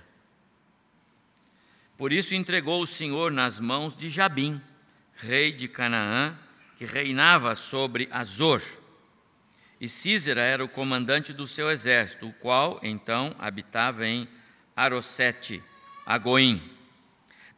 Por 1.97 2.13
isso 2.13 2.35
entregou 2.35 2.83
o 2.83 2.89
Senhor 2.89 3.31
nas 3.31 3.61
mãos 3.61 3.95
de 3.95 4.11
Jabim, 4.11 4.61
rei 5.15 5.53
de 5.53 5.69
Canaã, 5.69 6.37
que 6.77 6.85
reinava 6.85 7.55
sobre 7.55 8.09
Azor. 8.11 8.61
E 9.81 9.89
Císera 9.89 10.43
era 10.43 10.65
o 10.65 10.69
comandante 10.69 11.33
do 11.33 11.47
seu 11.47 11.71
exército, 11.71 12.27
o 12.27 12.33
qual 12.33 12.81
então 12.83 13.33
habitava 13.39 14.05
em 14.05 14.27
Arosete, 14.75 15.63
Agoim. 16.05 16.61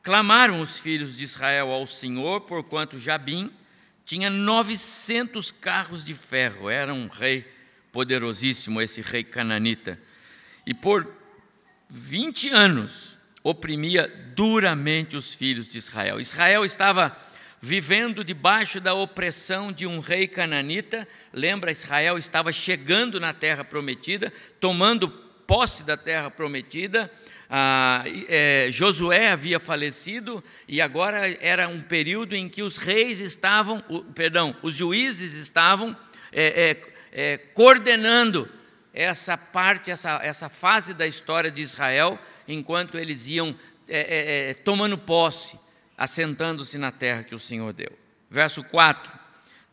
Clamaram 0.03 0.61
os 0.61 0.79
filhos 0.79 1.17
de 1.17 1.25
Israel 1.25 1.71
ao 1.71 1.87
Senhor, 1.87 2.43
porquanto 2.43 2.99
Jabim 2.99 3.51
tinha 4.07 4.31
900 4.31 5.51
carros 5.51 6.05
de 6.05 6.15
ferro, 6.15 6.71
era 6.71 6.95
um 6.95 7.09
rei 7.09 7.45
poderosíssimo, 7.91 8.81
esse 8.81 9.03
rei 9.03 9.25
cananita. 9.25 9.99
E 10.65 10.73
por 10.73 11.13
20 11.91 12.51
anos 12.51 13.19
oprimia 13.43 14.07
duramente 14.35 15.17
os 15.17 15.35
filhos 15.35 15.69
de 15.69 15.79
Israel. 15.79 16.21
Israel 16.21 16.65
estava 16.65 17.17
vivendo 17.61 18.23
debaixo 18.23 18.81
da 18.81 18.95
opressão 18.95 19.73
de 19.73 19.89
um 19.89 19.99
rei 19.99 20.29
cananita. 20.29 21.07
Lembra, 21.33 21.73
Israel 21.73 22.17
estava 22.17 22.53
chegando 22.53 23.19
na 23.19 23.33
terra 23.33 23.65
prometida, 23.65 24.33
tomando 24.61 25.09
posse 25.09 25.83
da 25.83 25.97
terra 25.97 26.31
prometida 26.31 27.11
ah, 27.49 28.03
é, 28.29 28.69
Josué 28.71 29.31
havia 29.31 29.61
falecido 29.61 30.43
e 30.67 30.81
agora 30.81 31.29
era 31.41 31.69
um 31.69 31.81
período 31.81 32.35
em 32.35 32.49
que 32.49 32.63
os 32.63 32.77
reis 32.77 33.21
estavam, 33.21 33.83
o, 33.89 34.03
perdão, 34.03 34.57
os 34.63 34.75
juízes 34.75 35.35
estavam 35.35 35.97
é, 36.33 36.83
é, 37.13 37.33
é 37.35 37.39
coordenando 37.39 38.49
essa 38.93 39.37
parte, 39.37 39.91
essa, 39.91 40.21
essa 40.23 40.49
fase 40.49 40.95
da 40.95 41.07
história 41.07 41.51
de 41.51 41.61
Israel, 41.61 42.19
enquanto 42.49 42.99
eles 42.99 43.27
iam 43.29 43.55
é, 43.87 44.51
é, 44.51 44.55
tomando 44.55 44.99
posse, 44.99 45.59
assentando-se 45.97 46.79
na 46.79 46.91
terra 46.91 47.23
que 47.23 47.35
o 47.35 47.39
Senhor 47.39 47.73
deu. 47.73 47.93
Verso 48.31 48.65
4: 48.65 49.13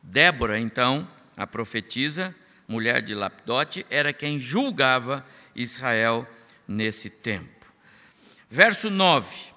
Débora, 0.02 0.60
então, 0.60 1.08
a 1.36 1.48
profetisa, 1.48 2.36
mulher 2.68 3.02
de 3.02 3.16
Lapdote, 3.16 3.86
era 3.90 4.14
quem 4.14 4.40
julgava 4.40 5.26
Israel 5.56 6.28
nesse 6.68 7.10
tempo. 7.10 7.63
Verso 8.54 8.88
9. 8.88 9.48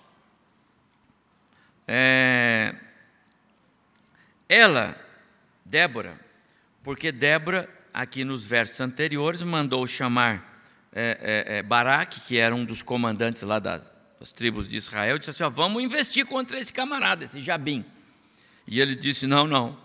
É, 1.86 2.74
ela, 4.48 4.98
Débora, 5.62 6.18
porque 6.82 7.12
Débora, 7.12 7.68
aqui 7.92 8.24
nos 8.24 8.46
versos 8.46 8.80
anteriores, 8.80 9.42
mandou 9.42 9.86
chamar 9.86 10.62
é, 10.94 11.44
é, 11.46 11.58
é, 11.58 11.62
Baraque, 11.62 12.22
que 12.22 12.38
era 12.38 12.54
um 12.54 12.64
dos 12.64 12.80
comandantes 12.80 13.42
lá 13.42 13.58
das, 13.58 13.82
das 14.18 14.32
tribos 14.32 14.66
de 14.66 14.78
Israel, 14.78 15.18
disse 15.18 15.30
assim: 15.30 15.42
ó, 15.42 15.50
vamos 15.50 15.82
investir 15.82 16.24
contra 16.24 16.58
esse 16.58 16.72
camarada, 16.72 17.26
esse 17.26 17.40
Jabim. 17.40 17.84
E 18.66 18.80
ele 18.80 18.94
disse: 18.94 19.26
não, 19.26 19.46
não, 19.46 19.78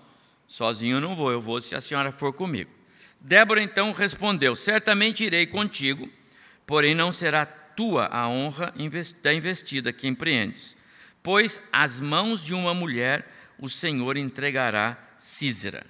sozinho 0.48 0.96
eu 0.96 1.02
não 1.02 1.18
vou, 1.18 1.34
eu 1.34 1.42
vou 1.42 1.60
se 1.60 1.76
a 1.76 1.82
senhora 1.82 2.14
for 2.14 2.32
comigo. 2.32 2.72
Débora 3.20 3.62
então 3.62 3.92
respondeu: 3.92 4.56
certamente 4.56 5.26
irei 5.26 5.46
contigo, 5.46 6.10
porém 6.66 6.96
não 6.96 7.12
será 7.12 7.46
tua 7.82 8.06
a 8.12 8.30
honra 8.30 8.72
da 9.24 9.34
investida 9.34 9.92
que 9.92 10.08
empreendes, 10.08 10.78
pois 11.24 11.60
as 11.74 12.00
mãos 12.00 12.40
de 12.40 12.54
uma 12.54 12.76
mulher 12.76 13.28
o 13.58 13.68
Senhor 13.68 14.18
entregará 14.18 14.96
Císera. 15.18 15.84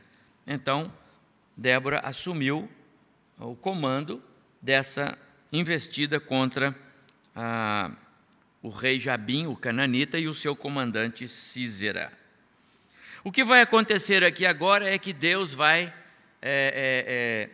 Então, 0.47 0.89
Débora 1.57 1.99
assumiu 1.99 2.69
o 3.37 3.57
comando 3.57 4.23
dessa 4.61 5.17
investida 5.51 6.17
contra 6.17 6.73
ah, 7.35 7.91
o 8.63 8.69
rei 8.69 8.97
Jabim, 8.97 9.47
o 9.47 9.55
cananita, 9.57 10.17
e 10.17 10.29
o 10.29 10.33
seu 10.33 10.55
comandante 10.55 11.27
Císera. 11.27 12.09
O 13.21 13.33
que 13.33 13.43
vai 13.43 13.59
acontecer 13.59 14.23
aqui 14.23 14.45
agora 14.45 14.89
é 14.89 14.97
que 14.97 15.11
Deus 15.11 15.53
vai 15.53 15.93
é, 16.41 16.73
é, 16.73 17.03
é, 17.05 17.49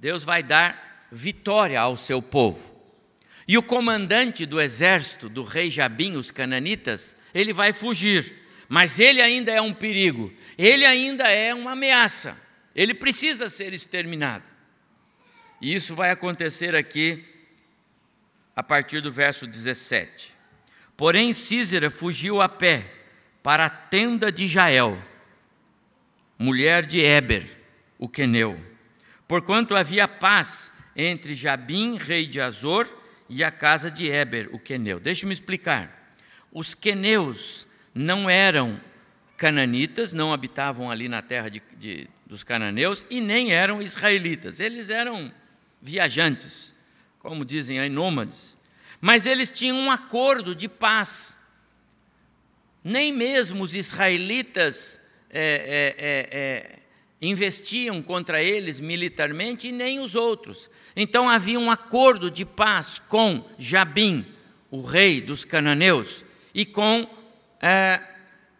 Deus 0.00 0.24
vai 0.24 0.42
dar 0.42 0.85
vitória 1.10 1.80
ao 1.80 1.96
seu 1.96 2.20
povo. 2.20 2.74
E 3.48 3.56
o 3.56 3.62
comandante 3.62 4.44
do 4.44 4.60
exército 4.60 5.28
do 5.28 5.44
rei 5.44 5.70
Jabim, 5.70 6.16
os 6.16 6.30
cananitas, 6.30 7.16
ele 7.32 7.52
vai 7.52 7.72
fugir, 7.72 8.34
mas 8.68 8.98
ele 8.98 9.22
ainda 9.22 9.52
é 9.52 9.60
um 9.60 9.72
perigo, 9.72 10.32
ele 10.58 10.84
ainda 10.84 11.30
é 11.30 11.54
uma 11.54 11.72
ameaça, 11.72 12.36
ele 12.74 12.92
precisa 12.92 13.48
ser 13.48 13.72
exterminado. 13.72 14.44
E 15.60 15.74
isso 15.74 15.94
vai 15.94 16.10
acontecer 16.10 16.74
aqui 16.74 17.24
a 18.54 18.62
partir 18.62 19.00
do 19.00 19.12
verso 19.12 19.46
17. 19.46 20.34
Porém, 20.96 21.32
Císera 21.32 21.90
fugiu 21.90 22.40
a 22.40 22.48
pé 22.48 22.90
para 23.42 23.66
a 23.66 23.70
tenda 23.70 24.32
de 24.32 24.48
Jael, 24.48 25.00
mulher 26.38 26.84
de 26.84 26.98
Eber, 26.98 27.56
o 27.98 28.08
queneu, 28.08 28.60
porquanto 29.28 29.76
havia 29.76 30.08
paz 30.08 30.72
entre 30.96 31.34
Jabim, 31.34 31.98
rei 31.98 32.26
de 32.26 32.40
Azor, 32.40 32.88
e 33.28 33.44
a 33.44 33.50
casa 33.50 33.90
de 33.90 34.08
Eber, 34.08 34.48
o 34.52 34.58
queneu. 34.58 34.98
Deixe-me 34.98 35.32
explicar. 35.32 36.16
Os 36.50 36.74
queneus 36.74 37.66
não 37.94 38.30
eram 38.30 38.80
cananitas, 39.36 40.12
não 40.12 40.32
habitavam 40.32 40.90
ali 40.90 41.08
na 41.08 41.20
terra 41.20 41.50
de, 41.50 41.62
de, 41.76 42.08
dos 42.24 42.42
cananeus 42.42 43.04
e 43.10 43.20
nem 43.20 43.52
eram 43.52 43.82
israelitas. 43.82 44.60
Eles 44.60 44.88
eram 44.88 45.32
viajantes, 45.82 46.74
como 47.18 47.44
dizem 47.44 47.78
aí, 47.78 47.88
nômades. 47.88 48.56
Mas 49.00 49.26
eles 49.26 49.50
tinham 49.50 49.76
um 49.76 49.90
acordo 49.90 50.54
de 50.54 50.68
paz. 50.68 51.36
Nem 52.82 53.12
mesmo 53.12 53.64
os 53.64 53.74
israelitas 53.74 55.00
é, 55.28 55.94
é, 55.98 56.38
é, 56.38 56.38
é 56.38 56.78
investiam 57.20 58.02
contra 58.02 58.42
eles 58.42 58.78
militarmente 58.80 59.68
e 59.68 59.72
nem 59.72 60.00
os 60.00 60.14
outros. 60.14 60.70
Então 60.94 61.28
havia 61.28 61.58
um 61.58 61.70
acordo 61.70 62.30
de 62.30 62.44
paz 62.44 62.98
com 62.98 63.44
Jabim, 63.58 64.26
o 64.70 64.82
rei 64.82 65.20
dos 65.20 65.44
cananeus, 65.44 66.24
e 66.54 66.66
com 66.66 67.08
é, 67.60 68.00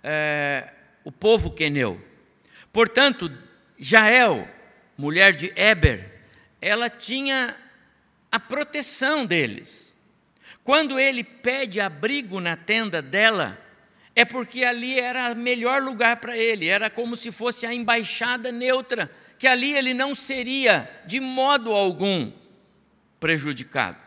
é, 0.03 0.73
o 1.05 1.13
povo 1.13 1.51
queneu. 1.51 2.01
Portanto, 2.73 3.31
Jael, 3.79 4.49
mulher 4.97 5.35
de 5.35 5.53
Eber, 5.57 6.13
ela 6.61 6.89
tinha 6.89 7.57
a 8.31 8.41
proteção 8.41 9.25
deles. 9.25 9.97
Quando 10.65 10.99
ele 10.99 11.23
pede 11.23 11.81
abrigo 11.81 12.41
na 12.41 12.57
tenda 12.57 13.01
dela, 13.01 13.59
é 14.17 14.25
porque 14.25 14.65
ali 14.65 14.99
era 14.99 15.31
o 15.31 15.37
melhor 15.37 15.83
lugar 15.83 16.17
para 16.17 16.35
ele, 16.35 16.67
era 16.67 16.89
como 16.89 17.15
se 17.15 17.31
fosse 17.31 17.67
a 17.67 17.75
embaixada 17.75 18.51
neutra, 18.51 19.13
que 19.39 19.47
ali 19.47 19.77
ele 19.77 19.93
não 19.93 20.15
seria 20.15 20.91
de 21.05 21.21
modo 21.21 21.71
algum 21.71 22.33
prejudicado. 23.21 23.99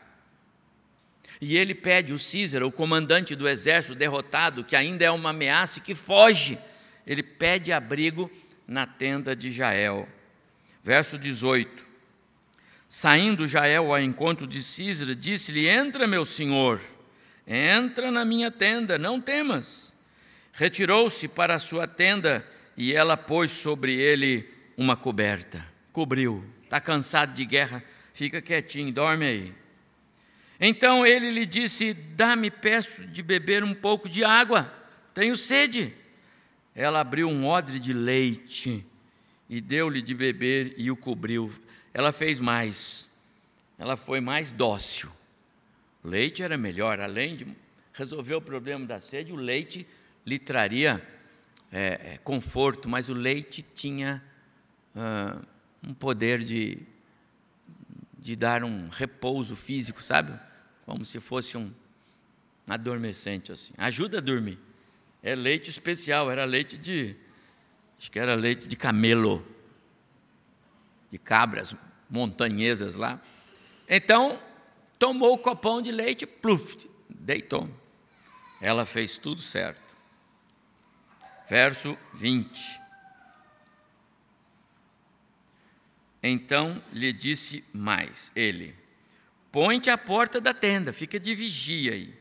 E 1.40 1.56
ele 1.56 1.76
pede 1.76 2.12
o 2.12 2.18
Císara, 2.18 2.66
o 2.66 2.72
comandante 2.72 3.36
do 3.36 3.48
exército 3.48 3.94
derrotado, 3.94 4.64
que 4.64 4.76
ainda 4.76 5.06
é 5.06 5.12
uma 5.12 5.30
ameaça 5.30 5.78
e 5.78 5.82
que 5.84 5.94
foge, 5.94 6.58
ele 7.06 7.22
pede 7.22 7.72
abrigo 7.72 8.32
na 8.68 8.88
tenda 8.88 9.36
de 9.36 9.52
Jael. 9.52 10.10
Verso 10.84 11.20
18. 11.20 11.86
Saindo 12.88 13.48
Jael 13.48 13.94
ao 13.94 14.02
encontro 14.02 14.48
de 14.48 14.64
Císara, 14.64 15.16
disse-lhe: 15.16 15.68
Entra, 15.68 16.08
meu 16.08 16.26
senhor, 16.26 16.82
entra 17.46 18.10
na 18.10 18.26
minha 18.26 18.50
tenda, 18.50 18.98
não 18.98 19.22
temas. 19.22 19.89
Retirou-se 20.60 21.26
para 21.30 21.56
a 21.56 21.60
sua 21.60 21.88
tenda 21.88 22.46
e 22.76 22.92
ela 22.92 23.16
pôs 23.16 23.50
sobre 23.50 23.94
ele 23.94 24.46
uma 24.76 24.98
coberta. 24.98 25.66
Cobriu. 25.94 26.44
Está 26.66 26.82
cansado 26.82 27.34
de 27.34 27.46
guerra? 27.46 27.82
Fica 28.14 28.42
quietinho, 28.42 28.92
dorme 28.92 29.26
aí. 29.26 29.54
Então 30.60 31.06
ele 31.06 31.32
lhe 31.32 31.46
disse: 31.46 31.94
Dá-me, 31.94 32.52
peço 32.52 33.08
de 33.08 33.24
beber 33.24 33.64
um 33.64 33.74
pouco 33.74 34.10
de 34.10 34.26
água. 34.26 34.70
tenho 35.14 35.38
sede. 35.38 35.94
Ela 36.76 37.00
abriu 37.00 37.30
um 37.30 37.48
odre 37.48 37.80
de 37.80 37.94
leite 37.94 38.86
e 39.50 39.62
deu-lhe 39.62 40.02
de 40.02 40.14
beber 40.14 40.74
e 40.76 40.92
o 40.92 40.96
cobriu. 40.98 41.50
Ela 41.94 42.12
fez 42.12 42.38
mais, 42.38 43.10
ela 43.78 43.96
foi 43.96 44.20
mais 44.20 44.52
dócil. 44.52 45.10
Leite 46.04 46.44
era 46.44 46.58
melhor, 46.58 47.00
além 47.00 47.38
de 47.38 47.48
resolver 47.94 48.36
o 48.36 48.42
problema 48.42 48.86
da 48.86 49.00
sede, 49.00 49.32
o 49.32 49.38
leite 49.38 49.88
lhe 50.30 50.38
traria 50.38 51.02
é, 51.72 52.14
é, 52.14 52.20
conforto, 52.24 52.88
mas 52.88 53.10
o 53.10 53.14
leite 53.14 53.66
tinha 53.74 54.24
ah, 54.96 55.42
um 55.84 55.92
poder 55.92 56.44
de, 56.44 56.78
de 58.18 58.36
dar 58.36 58.64
um 58.64 58.90
repouso 58.90 59.56
físico, 59.56 60.04
sabe? 60.04 60.40
Como 60.86 61.04
se 61.04 61.20
fosse 61.20 61.58
um 61.58 61.74
adormecente 62.68 63.52
assim. 63.52 63.74
Ajuda 63.76 64.20
a 64.20 64.22
dormir. 64.22 64.60
É 65.24 65.34
leite 65.34 65.72
especial, 65.72 66.30
era 66.32 66.46
leite 66.46 66.78
de. 66.78 67.16
Acho 67.98 68.12
que 68.12 68.20
era 68.20 68.36
leite 68.36 68.68
de 68.68 68.76
camelo, 68.76 69.46
de 71.12 71.18
cabras 71.18 71.76
montanhesas 72.10 72.96
lá. 72.96 73.20
Então, 73.88 74.40
tomou 74.98 75.34
o 75.34 75.38
copão 75.38 75.82
de 75.82 75.92
leite, 75.92 76.26
pluf, 76.26 76.88
deitou. 77.10 77.68
Ela 78.62 78.86
fez 78.86 79.18
tudo 79.18 79.42
certo. 79.42 79.89
Verso 81.50 81.98
20. 82.14 82.80
Então 86.22 86.84
lhe 86.92 87.12
disse 87.12 87.64
mais 87.74 88.32
ele: 88.36 88.76
Põe-te 89.52 89.90
à 89.90 89.98
porta 89.98 90.40
da 90.40 90.54
tenda, 90.54 90.94
fica 90.94 91.20
de 91.20 91.34
vigia 91.34 91.94
aí. 91.94 92.14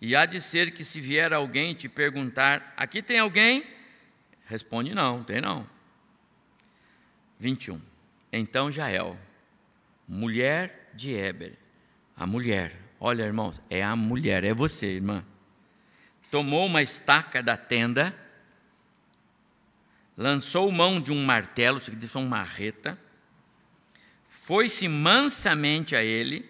E 0.00 0.14
há 0.14 0.26
de 0.26 0.40
ser 0.40 0.70
que 0.70 0.84
se 0.84 1.00
vier 1.00 1.32
alguém 1.32 1.74
te 1.74 1.88
perguntar: 1.88 2.72
Aqui 2.76 3.02
tem 3.02 3.18
alguém? 3.18 3.64
Responde: 4.44 4.94
Não, 4.94 5.24
tem 5.24 5.40
não. 5.40 5.68
21. 7.38 7.80
Então 8.32 8.70
Jael, 8.70 9.18
mulher 10.06 10.90
de 10.94 11.14
Éber, 11.14 11.54
a 12.16 12.26
mulher, 12.26 12.76
olha 13.00 13.22
irmãos, 13.22 13.60
é 13.70 13.82
a 13.82 13.96
mulher, 13.96 14.44
é 14.44 14.52
você, 14.52 14.86
irmã, 14.86 15.24
tomou 16.30 16.66
uma 16.66 16.82
estaca 16.82 17.42
da 17.42 17.56
tenda, 17.56 18.14
lançou 20.18 20.70
mão 20.72 21.00
de 21.00 21.12
um 21.12 21.24
martelo, 21.24 21.78
isso 21.78 21.90
aqui 21.90 22.00
diz 22.00 22.12
uma 22.16 22.26
marreta, 22.26 22.98
foi-se 24.26 24.88
mansamente 24.88 25.94
a 25.94 26.02
ele 26.02 26.44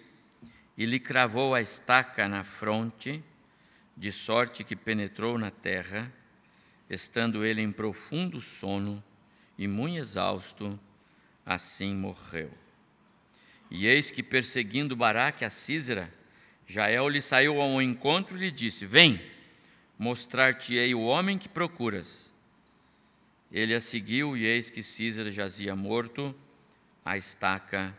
e 0.75 0.87
lhe 0.87 0.99
cravou 0.99 1.53
a 1.53 1.61
estaca 1.61 2.27
na 2.27 2.43
fronte, 2.43 3.23
de 3.95 4.11
sorte 4.11 4.63
que 4.63 4.75
penetrou 4.75 5.37
na 5.37 5.51
terra, 5.51 6.11
estando 6.89 7.45
ele 7.45 7.61
em 7.61 7.71
profundo 7.71 8.41
sono 8.41 9.03
e 9.55 9.67
muito 9.67 9.97
exausto, 9.97 10.79
assim 11.45 11.93
morreu. 11.93 12.49
E 13.69 13.85
eis 13.85 14.09
que, 14.09 14.23
perseguindo 14.23 14.95
Baraque 14.95 15.45
a 15.45 15.49
Císera, 15.49 16.11
Jael 16.65 17.07
lhe 17.07 17.21
saiu 17.21 17.61
ao 17.61 17.79
encontro 17.79 18.35
e 18.35 18.39
lhe 18.39 18.51
disse: 18.51 18.85
Vem, 18.87 19.21
mostrar-te-ei 19.97 20.95
o 20.95 21.01
homem 21.01 21.37
que 21.37 21.49
procuras. 21.49 22.31
Ele 23.51 23.73
a 23.73 23.81
seguiu, 23.81 24.37
e 24.37 24.45
eis 24.45 24.69
que 24.69 24.83
Císera 24.83 25.31
jazia 25.31 25.75
morto, 25.75 26.35
a 27.03 27.17
estaca 27.17 27.95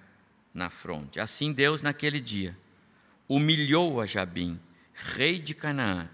na 0.54 0.70
fronte. 0.70 1.18
Assim 1.18 1.52
Deus, 1.52 1.82
naquele 1.82 2.20
dia, 2.20 2.56
humilhou 3.28 4.00
a 4.00 4.06
Jabim, 4.06 4.60
rei 4.92 5.38
de 5.38 5.54
Canaã, 5.54 6.08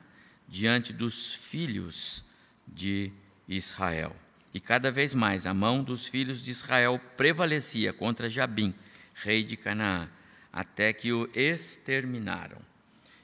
diante 0.49 0.92
dos 0.92 1.35
filhos 1.35 2.25
de 2.66 3.12
Israel. 3.49 4.14
E 4.55 4.61
cada 4.61 4.90
vez 4.90 5.12
mais 5.12 5.46
a 5.46 5.53
mão 5.53 5.83
dos 5.83 6.07
filhos 6.07 6.42
de 6.42 6.51
Israel 6.51 7.01
prevalecia 7.16 7.92
contra 7.92 8.29
Jabim, 8.29 8.75
rei 9.14 9.44
de 9.44 9.57
Canaã, 9.57 10.09
até 10.53 10.92
que 10.92 11.12
o 11.12 11.29
exterminaram. 11.35 12.59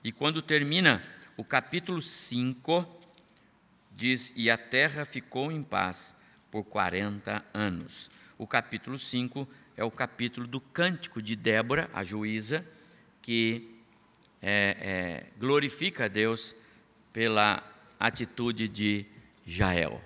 E 0.05 0.13
quando 0.13 0.43
termina 0.43 1.03
o 1.37 1.45
capítulo 1.45 2.03
5, 2.03 3.02
diz: 4.03 4.33
E 4.35 4.51
a 4.51 4.59
terra 4.59 5.05
ficou 5.05 5.53
em 5.53 5.63
paz 5.63 6.15
por 6.51 6.65
40 6.65 7.45
anos. 7.55 8.11
O 8.37 8.47
capítulo 8.47 8.99
5 8.99 9.49
é 9.77 9.85
o 9.85 9.91
capítulo 9.91 10.47
do 10.47 10.61
cântico 10.61 11.23
de 11.23 11.37
Débora, 11.37 11.89
a 11.95 12.03
juíza, 12.03 12.67
que 13.23 13.79
é, 14.43 14.77
é, 14.81 15.27
glorifica 15.39 16.07
a 16.07 16.09
Deus 16.09 16.57
pela 17.13 17.63
atitude 17.99 18.67
de 18.67 19.07
Jael. 19.47 20.01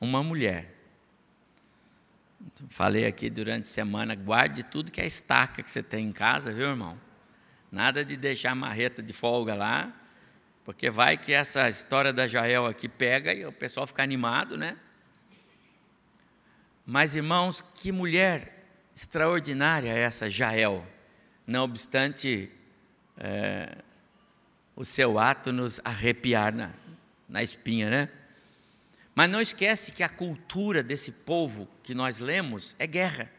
Uma 0.00 0.22
mulher. 0.22 0.74
Falei 2.70 3.04
aqui 3.04 3.28
durante 3.28 3.64
a 3.64 3.66
semana, 3.66 4.14
guarde 4.14 4.62
tudo 4.62 4.90
que 4.90 5.00
é 5.00 5.06
estaca 5.06 5.62
que 5.62 5.70
você 5.70 5.82
tem 5.82 6.06
em 6.06 6.12
casa, 6.12 6.50
viu, 6.50 6.70
irmão? 6.70 6.98
Nada 7.70 8.02
de 8.02 8.16
deixar 8.16 8.52
a 8.52 8.54
marreta 8.54 9.02
de 9.02 9.12
folga 9.12 9.54
lá, 9.54 9.99
porque 10.64 10.90
vai 10.90 11.16
que 11.16 11.32
essa 11.32 11.68
história 11.68 12.12
da 12.12 12.26
Jael 12.26 12.66
aqui 12.66 12.88
pega 12.88 13.32
e 13.32 13.44
o 13.44 13.52
pessoal 13.52 13.86
fica 13.86 14.02
animado, 14.02 14.56
né? 14.56 14.76
Mas, 16.84 17.14
irmãos, 17.14 17.62
que 17.74 17.92
mulher 17.92 18.66
extraordinária 18.94 19.90
é 19.90 19.98
essa 19.98 20.28
Jael, 20.28 20.86
não 21.46 21.64
obstante 21.64 22.50
é, 23.16 23.78
o 24.76 24.84
seu 24.84 25.18
ato 25.18 25.52
nos 25.52 25.80
arrepiar 25.84 26.54
na, 26.54 26.72
na 27.28 27.42
espinha, 27.42 27.88
né? 27.88 28.08
Mas 29.14 29.30
não 29.30 29.40
esquece 29.40 29.92
que 29.92 30.02
a 30.02 30.08
cultura 30.08 30.82
desse 30.82 31.12
povo 31.12 31.68
que 31.82 31.94
nós 31.94 32.20
lemos 32.20 32.74
é 32.78 32.86
guerra. 32.86 33.30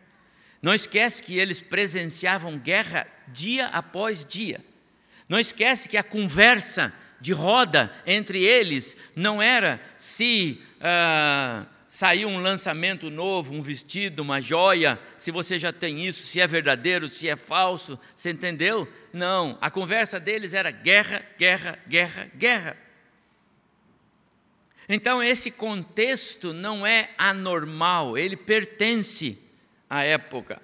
Não 0.62 0.75
esquece 0.75 1.23
que 1.23 1.38
eles 1.38 1.62
presenciavam 1.62 2.57
guerra 2.60 3.07
dia 3.27 3.67
após 3.67 4.23
dia. 4.23 4.63
Não 5.27 5.39
esquece 5.39 5.89
que 5.89 5.97
a 5.97 6.03
conversa 6.03 6.93
de 7.21 7.31
roda 7.31 7.93
entre 8.05 8.43
eles 8.43 8.97
não 9.15 9.41
era 9.41 9.79
se 9.95 10.60
uh, 10.77 11.65
saiu 11.86 12.27
um 12.27 12.41
lançamento 12.41 13.10
novo, 13.12 13.53
um 13.53 13.62
vestido, 13.62 14.21
uma 14.21 14.41
joia, 14.41 14.99
se 15.15 15.29
você 15.29 15.60
já 15.60 15.71
tem 15.71 16.05
isso, 16.07 16.23
se 16.23 16.41
é 16.41 16.47
verdadeiro, 16.47 17.07
se 17.07 17.29
é 17.29 17.36
falso, 17.36 17.99
você 18.15 18.31
entendeu? 18.31 18.91
Não, 19.13 19.57
a 19.62 19.69
conversa 19.69 20.19
deles 20.19 20.53
era 20.53 20.71
guerra, 20.71 21.21
guerra, 21.38 21.77
guerra, 21.88 22.31
guerra. 22.36 22.77
Então, 24.89 25.21
esse 25.21 25.51
contexto 25.51 26.53
não 26.53 26.86
é 26.86 27.12
anormal, 27.17 28.17
ele 28.17 28.36
pertence 28.36 29.38
à 29.89 30.03
época. 30.03 30.62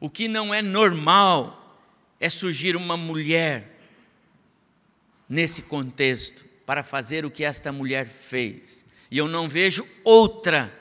O 0.00 0.10
que 0.10 0.26
não 0.26 0.52
é 0.52 0.60
normal 0.60 1.78
é 2.18 2.28
surgir 2.28 2.74
uma 2.74 2.96
mulher 2.96 3.79
nesse 5.30 5.62
contexto 5.62 6.44
para 6.66 6.82
fazer 6.82 7.24
o 7.24 7.30
que 7.30 7.44
esta 7.44 7.70
mulher 7.70 8.08
fez. 8.08 8.84
E 9.08 9.16
eu 9.16 9.28
não 9.28 9.48
vejo 9.48 9.86
outra 10.02 10.76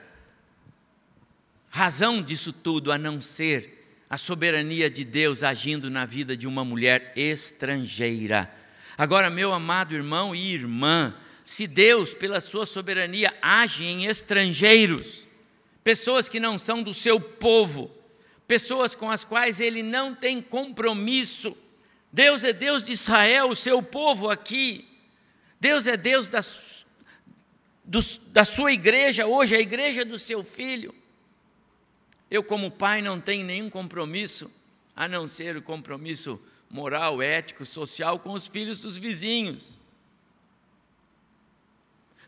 razão 1.70 2.20
disso 2.20 2.52
tudo 2.52 2.92
a 2.92 2.98
não 2.98 3.22
ser 3.22 3.78
a 4.10 4.18
soberania 4.18 4.90
de 4.90 5.04
Deus 5.04 5.44
agindo 5.44 5.88
na 5.88 6.04
vida 6.04 6.36
de 6.36 6.48
uma 6.48 6.66
mulher 6.66 7.14
estrangeira. 7.16 8.52
Agora, 8.98 9.30
meu 9.30 9.54
amado 9.54 9.94
irmão 9.94 10.36
e 10.36 10.52
irmã, 10.52 11.14
se 11.44 11.68
Deus, 11.68 12.14
pela 12.14 12.42
sua 12.42 12.66
soberania, 12.66 13.34
age 13.42 13.86
em 13.86 14.06
estrangeiros, 14.06 15.28
pessoas 15.84 16.28
que 16.28 16.40
não 16.40 16.58
são 16.58 16.82
do 16.82 16.94
seu 16.94 17.20
povo, 17.22 17.92
pessoas 18.48 18.96
com 18.96 19.12
as 19.12 19.24
quais 19.24 19.62
ele 19.62 19.84
não 19.84 20.14
tem 20.16 20.42
compromisso, 20.42 21.56
Deus 22.12 22.44
é 22.44 22.52
Deus 22.52 22.84
de 22.84 22.94
Israel, 22.94 23.50
o 23.50 23.56
seu 23.56 23.84
povo 23.84 24.30
aqui, 24.30 24.88
Deus 25.60 25.86
é 25.88 25.96
Deus 25.96 26.30
das 26.30 26.80
do, 27.90 28.00
da 28.28 28.46
sua 28.46 28.72
igreja 28.72 29.26
hoje, 29.26 29.56
a 29.56 29.60
igreja 29.60 30.06
do 30.06 30.20
seu 30.20 30.44
filho. 30.44 30.94
Eu, 32.30 32.44
como 32.44 32.70
pai, 32.70 33.02
não 33.02 33.20
tenho 33.20 33.44
nenhum 33.44 33.70
compromisso, 33.70 34.52
a 34.96 35.08
não 35.08 35.28
ser 35.28 35.58
o 35.58 35.62
compromisso 35.62 36.40
moral, 36.70 37.20
ético, 37.20 37.66
social 37.66 38.20
com 38.20 38.34
os 38.34 38.48
filhos 38.48 38.80
dos 38.80 38.96
vizinhos. 38.96 39.76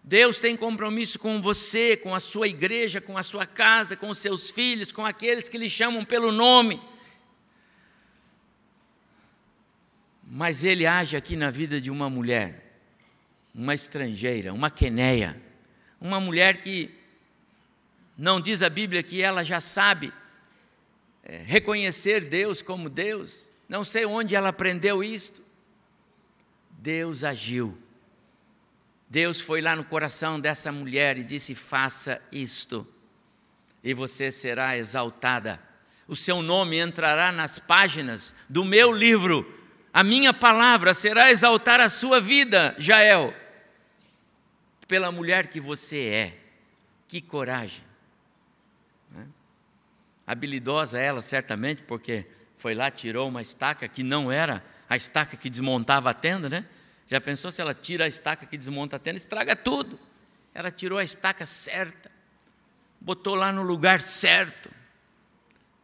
Deus 0.04 0.40
tem 0.40 0.58
compromisso 0.58 1.20
com 1.20 1.40
você, 1.40 1.96
com 1.96 2.16
a 2.16 2.20
sua 2.20 2.48
igreja, 2.48 3.00
com 3.00 3.16
a 3.16 3.22
sua 3.22 3.46
casa, 3.46 3.96
com 3.96 4.10
os 4.10 4.18
seus 4.18 4.50
filhos, 4.50 4.92
com 4.92 5.06
aqueles 5.06 5.48
que 5.48 5.60
lhe 5.60 5.70
chamam 5.70 6.04
pelo 6.04 6.32
nome. 6.32 6.82
Mas 10.34 10.64
ele 10.64 10.88
age 10.88 11.18
aqui 11.18 11.36
na 11.36 11.52
vida 11.52 11.82
de 11.82 11.92
uma 11.92 12.10
mulher, 12.10 12.80
uma 13.54 13.74
estrangeira, 13.76 14.54
uma 14.54 14.72
queneia 14.72 15.52
uma 16.02 16.20
mulher 16.20 16.62
que 16.62 16.90
não 18.18 18.42
diz 18.42 18.64
a 18.64 18.70
Bíblia 18.70 19.04
que 19.04 19.22
ela 19.22 19.44
já 19.44 19.62
sabe 19.62 20.12
é, 21.22 21.38
reconhecer 21.46 22.26
Deus 22.26 22.60
como 22.60 22.90
Deus, 22.90 23.52
não 23.70 23.84
sei 23.84 24.04
onde 24.04 24.36
ela 24.36 24.50
aprendeu 24.50 25.04
isto. 25.04 25.44
Deus 26.72 27.24
agiu 27.24 27.78
Deus 29.12 29.42
foi 29.42 29.62
lá 29.62 29.76
no 29.76 29.84
coração 29.84 30.40
dessa 30.40 30.72
mulher 30.72 31.18
e 31.18 31.24
disse: 31.26 31.54
faça 31.54 32.22
isto, 32.32 32.88
e 33.84 33.94
você 33.94 34.32
será 34.32 34.78
exaltada. 34.78 35.62
O 36.08 36.16
seu 36.16 36.42
nome 36.42 36.80
entrará 36.80 37.30
nas 37.30 37.60
páginas 37.60 38.34
do 38.50 38.64
meu 38.64 38.90
livro, 38.94 39.46
a 39.94 40.04
minha 40.04 40.34
palavra 40.34 40.94
será 40.94 41.30
exaltar 41.30 41.80
a 41.80 41.90
sua 41.90 42.22
vida, 42.22 42.76
Jael, 42.78 43.34
pela 44.88 45.12
mulher 45.12 45.48
que 45.48 45.60
você 45.60 46.08
é. 46.08 46.38
Que 47.08 47.22
coragem! 47.22 47.84
Né? 49.10 49.28
Habilidosa 50.26 51.00
ela, 51.00 51.22
certamente, 51.22 51.82
porque 51.84 52.26
foi 52.58 52.74
lá, 52.74 52.90
tirou 52.90 53.28
uma 53.28 53.42
estaca 53.42 53.88
que 53.88 54.04
não 54.04 54.32
era 54.32 54.64
a 54.88 54.96
estaca 54.96 55.36
que 55.36 55.50
desmontava 55.50 56.10
a 56.10 56.14
tenda, 56.14 56.48
né? 56.50 56.66
Já 57.08 57.20
pensou 57.20 57.52
se 57.52 57.62
ela 57.62 57.74
tira 57.74 58.06
a 58.06 58.08
estaca 58.08 58.46
que 58.46 58.58
desmonta 58.58 58.96
a 58.96 59.00
tenda? 59.00 59.18
Estraga 59.18 59.56
tudo. 59.56 60.00
Ela 60.54 60.72
tirou 60.72 60.98
a 60.98 61.04
estaca 61.04 61.46
certa, 61.46 62.12
botou 63.00 63.36
lá 63.36 63.52
no 63.52 63.62
lugar 63.64 64.02
certo. 64.02 64.70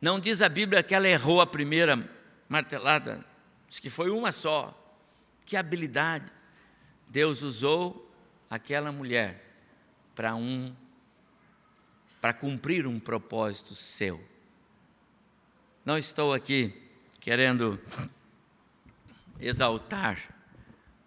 Não 0.02 0.20
diz 0.20 0.41
a 0.41 0.48
Bíblia 0.48 0.84
que 0.84 0.93
ela 0.93 1.08
errou 1.08 1.41
a 1.41 1.48
primeira 1.48 2.10
martelada, 2.48 3.26
diz 3.69 3.80
que 3.80 3.89
foi 3.89 4.10
uma 4.10 4.32
só. 4.32 4.73
Que 5.45 5.56
habilidade. 5.56 6.32
Deus 7.08 7.41
usou 7.41 8.12
aquela 8.49 8.91
mulher 8.91 9.43
para 10.13 10.36
um 10.36 10.75
para 12.19 12.34
cumprir 12.34 12.88
um 12.88 12.99
propósito 12.99 13.75
seu. 13.75 14.21
Não 15.86 15.97
estou 15.97 16.34
aqui 16.34 16.73
querendo 17.21 17.80
exaltar 19.39 20.19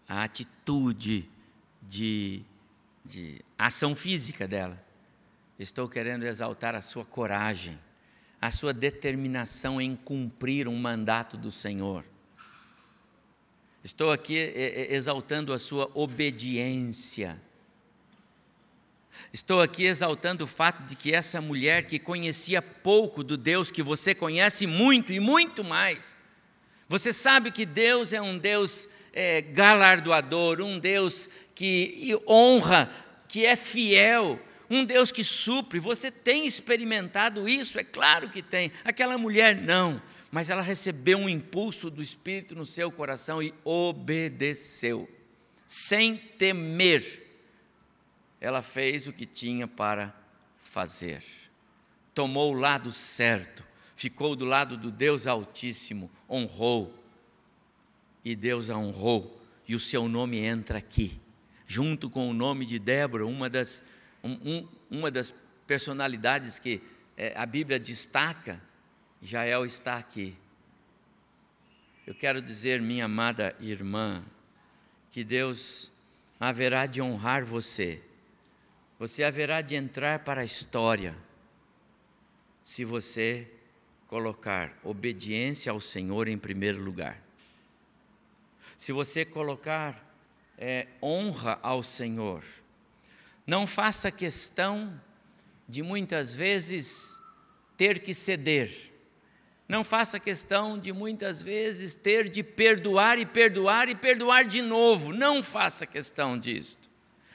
a 0.08 0.22
atitude 0.22 1.28
de, 1.82 2.42
de 3.04 3.44
ação 3.58 3.94
física 3.94 4.46
dela. 4.48 4.82
Estou 5.58 5.88
querendo 5.88 6.24
exaltar 6.24 6.74
a 6.74 6.80
sua 6.80 7.04
coragem, 7.04 7.78
a 8.40 8.50
sua 8.50 8.72
determinação 8.72 9.80
em 9.80 9.94
cumprir 9.94 10.66
um 10.66 10.76
mandato 10.76 11.36
do 11.36 11.50
Senhor. 11.50 12.04
Estou 13.82 14.12
aqui 14.12 14.34
exaltando 14.90 15.54
a 15.54 15.58
sua 15.58 15.90
obediência. 15.94 17.40
Estou 19.32 19.60
aqui 19.60 19.84
exaltando 19.84 20.44
o 20.44 20.46
fato 20.46 20.82
de 20.84 20.94
que 20.94 21.14
essa 21.14 21.40
mulher 21.40 21.84
que 21.84 21.98
conhecia 21.98 22.60
pouco 22.60 23.24
do 23.24 23.36
Deus 23.36 23.70
que 23.70 23.82
você 23.82 24.14
conhece 24.14 24.66
muito 24.66 25.12
e 25.12 25.20
muito 25.20 25.64
mais. 25.64 26.20
Você 26.88 27.12
sabe 27.12 27.50
que 27.50 27.64
Deus 27.64 28.12
é 28.12 28.20
um 28.20 28.36
Deus 28.36 28.88
é, 29.12 29.40
galardoador, 29.40 30.60
um 30.60 30.78
Deus 30.78 31.30
que 31.54 32.18
honra, 32.26 32.90
que 33.28 33.46
é 33.46 33.56
fiel, 33.56 34.38
um 34.68 34.84
Deus 34.84 35.10
que 35.10 35.24
supre. 35.24 35.78
Você 35.78 36.10
tem 36.10 36.44
experimentado 36.44 37.48
isso? 37.48 37.78
É 37.78 37.84
claro 37.84 38.28
que 38.28 38.42
tem. 38.42 38.72
Aquela 38.84 39.16
mulher 39.16 39.56
não, 39.56 40.02
mas 40.30 40.48
ela 40.48 40.62
recebeu 40.62 41.18
um 41.18 41.28
impulso 41.28 41.90
do 41.90 42.02
Espírito 42.02 42.54
no 42.54 42.64
seu 42.64 42.90
coração 42.92 43.42
e 43.42 43.52
obedeceu, 43.64 45.08
sem 45.66 46.16
temer. 46.16 47.26
Ela 48.40 48.62
fez 48.62 49.06
o 49.06 49.12
que 49.12 49.26
tinha 49.26 49.66
para 49.66 50.14
fazer, 50.58 51.22
tomou 52.14 52.52
o 52.54 52.58
lado 52.58 52.92
certo, 52.92 53.64
ficou 53.96 54.36
do 54.36 54.44
lado 54.44 54.76
do 54.76 54.90
Deus 54.90 55.26
Altíssimo, 55.26 56.10
honrou. 56.28 56.96
E 58.22 58.36
Deus 58.36 58.68
a 58.68 58.76
honrou, 58.76 59.40
e 59.66 59.74
o 59.74 59.80
seu 59.80 60.06
nome 60.06 60.38
entra 60.38 60.76
aqui, 60.76 61.18
junto 61.66 62.10
com 62.10 62.28
o 62.28 62.34
nome 62.34 62.66
de 62.66 62.78
Débora, 62.78 63.26
uma 63.26 63.48
das, 63.48 63.82
um, 64.22 64.32
um, 64.32 64.68
uma 64.90 65.10
das 65.10 65.34
personalidades 65.66 66.58
que 66.58 66.82
é, 67.16 67.32
a 67.34 67.46
Bíblia 67.46 67.80
destaca, 67.80 68.60
Jael 69.22 69.66
está 69.66 69.96
aqui. 69.96 70.36
Eu 72.06 72.14
quero 72.14 72.40
dizer, 72.40 72.80
minha 72.80 73.04
amada 73.04 73.54
irmã, 73.60 74.24
que 75.10 75.22
Deus 75.22 75.92
haverá 76.38 76.86
de 76.86 77.02
honrar 77.02 77.44
você, 77.44 78.02
você 78.98 79.22
haverá 79.22 79.60
de 79.60 79.74
entrar 79.74 80.20
para 80.20 80.40
a 80.40 80.44
história, 80.44 81.16
se 82.62 82.84
você 82.84 83.50
colocar 84.06 84.76
obediência 84.82 85.70
ao 85.70 85.80
Senhor 85.80 86.26
em 86.26 86.36
primeiro 86.36 86.82
lugar. 86.82 87.22
Se 88.76 88.92
você 88.92 89.24
colocar 89.24 90.04
é, 90.58 90.88
honra 91.02 91.58
ao 91.62 91.82
Senhor, 91.82 92.42
não 93.46 93.66
faça 93.66 94.10
questão 94.10 95.00
de 95.68 95.82
muitas 95.82 96.34
vezes 96.34 97.20
ter 97.76 98.00
que 98.00 98.12
ceder, 98.12 98.89
não 99.70 99.84
faça 99.84 100.18
questão 100.18 100.76
de 100.76 100.92
muitas 100.92 101.40
vezes 101.40 101.94
ter 101.94 102.28
de 102.28 102.42
perdoar 102.42 103.20
e 103.20 103.24
perdoar 103.24 103.88
e 103.88 103.94
perdoar 103.94 104.44
de 104.44 104.60
novo, 104.60 105.12
não 105.12 105.44
faça 105.44 105.86
questão 105.86 106.36
disto. 106.36 106.90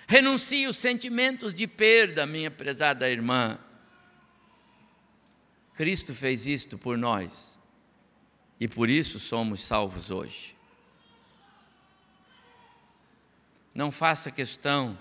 Renuncie 0.05 0.67
os 0.67 0.75
sentimentos 0.75 1.53
de 1.53 1.65
perda, 1.65 2.25
minha 2.25 2.51
prezada 2.51 3.09
irmã. 3.09 3.57
Cristo 5.75 6.13
fez 6.13 6.45
isto 6.45 6.77
por 6.77 6.97
nós 6.97 7.57
e 8.59 8.67
por 8.67 8.89
isso 8.89 9.17
somos 9.17 9.63
salvos 9.63 10.11
hoje. 10.11 10.57
Não 13.73 13.93
faça 13.93 14.29
questão 14.29 14.99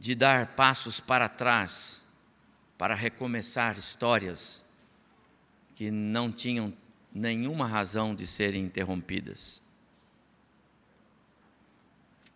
de 0.00 0.14
dar 0.14 0.54
passos 0.56 1.00
para 1.00 1.28
trás 1.28 2.02
para 2.78 2.94
recomeçar 2.94 3.76
histórias 3.76 4.64
que 5.76 5.90
não 5.90 6.32
tinham 6.32 6.72
nenhuma 7.14 7.66
razão 7.66 8.14
de 8.14 8.26
serem 8.26 8.64
interrompidas. 8.64 9.62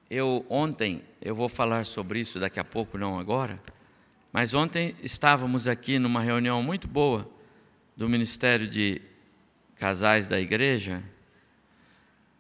Eu 0.09 0.45
ontem, 0.49 1.03
eu 1.23 1.35
vou 1.35 1.49
falar 1.49 1.85
sobre 1.87 2.21
isso 2.21 2.39
daqui 2.39 2.61
a 2.61 2.65
pouco, 2.65 2.99
não 2.99 3.19
agora, 3.19 3.61
mas 4.33 4.55
ontem 4.55 4.95
estávamos 5.03 5.67
aqui 5.67 5.99
numa 5.99 6.21
reunião 6.21 6.63
muito 6.63 6.87
boa 6.87 7.29
do 7.97 8.09
Ministério 8.09 8.69
de 8.69 9.01
Casais 9.77 10.27
da 10.27 10.39
Igreja 10.39 11.03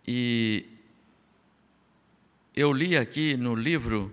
e 0.06 0.66
eu 2.54 2.72
li 2.72 2.96
aqui 2.96 3.36
no 3.36 3.54
livro 3.54 4.12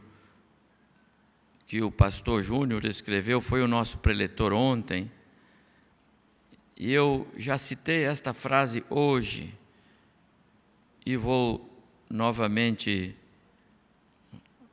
que 1.65 1.82
o 1.82 1.91
pastor 1.91 2.43
Júnior 2.43 2.86
escreveu, 2.86 3.41
foi 3.41 3.62
o 3.62 3.67
nosso 3.67 3.97
preletor 3.97 4.54
ontem, 4.54 5.12
e 6.79 6.91
eu 6.91 7.27
já 7.35 7.57
citei 7.57 8.03
esta 8.03 8.33
frase 8.33 8.85
hoje, 8.89 9.53
e 11.05 11.15
vou 11.15 11.67
novamente, 12.09 13.15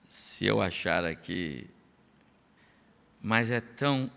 se 0.08 0.44
eu 0.44 0.60
achar 0.60 1.04
aqui, 1.04 1.66
mas 3.22 3.50
é 3.50 3.60
tão 3.60 4.10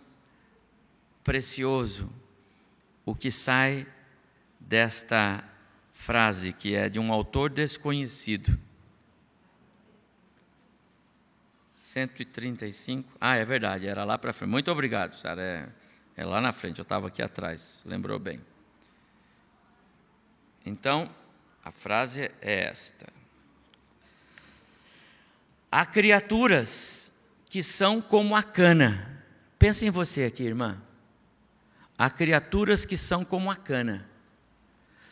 precioso 1.23 2.11
o 3.05 3.15
que 3.15 3.31
sai 3.31 3.87
desta 4.59 5.43
frase, 5.93 6.51
que 6.51 6.75
é 6.75 6.89
de 6.89 6.99
um 6.99 7.11
autor 7.11 7.49
desconhecido. 7.49 8.59
135. 11.75 13.17
Ah, 13.19 13.35
é 13.35 13.45
verdade, 13.45 13.87
era 13.87 14.03
lá 14.03 14.17
para 14.17 14.33
frente. 14.33 14.49
Muito 14.49 14.69
obrigado, 14.69 15.15
Sara. 15.15 15.41
É, 15.41 15.69
é 16.17 16.25
lá 16.25 16.41
na 16.41 16.51
frente, 16.51 16.79
eu 16.79 16.83
estava 16.83 17.07
aqui 17.07 17.21
atrás, 17.21 17.81
lembrou 17.85 18.17
bem. 18.17 18.41
Então, 20.65 21.07
a 21.63 21.69
frase 21.69 22.31
é 22.41 22.63
esta: 22.63 23.07
Há 25.71 25.85
criaturas 25.85 27.13
que 27.47 27.61
são 27.61 28.01
como 28.01 28.35
a 28.35 28.41
cana. 28.41 29.23
Pensa 29.59 29.85
em 29.85 29.91
você 29.91 30.23
aqui, 30.23 30.43
irmã. 30.43 30.81
Há 31.97 32.09
criaturas 32.09 32.83
que 32.83 32.97
são 32.97 33.23
como 33.23 33.51
a 33.51 33.55
cana, 33.55 34.09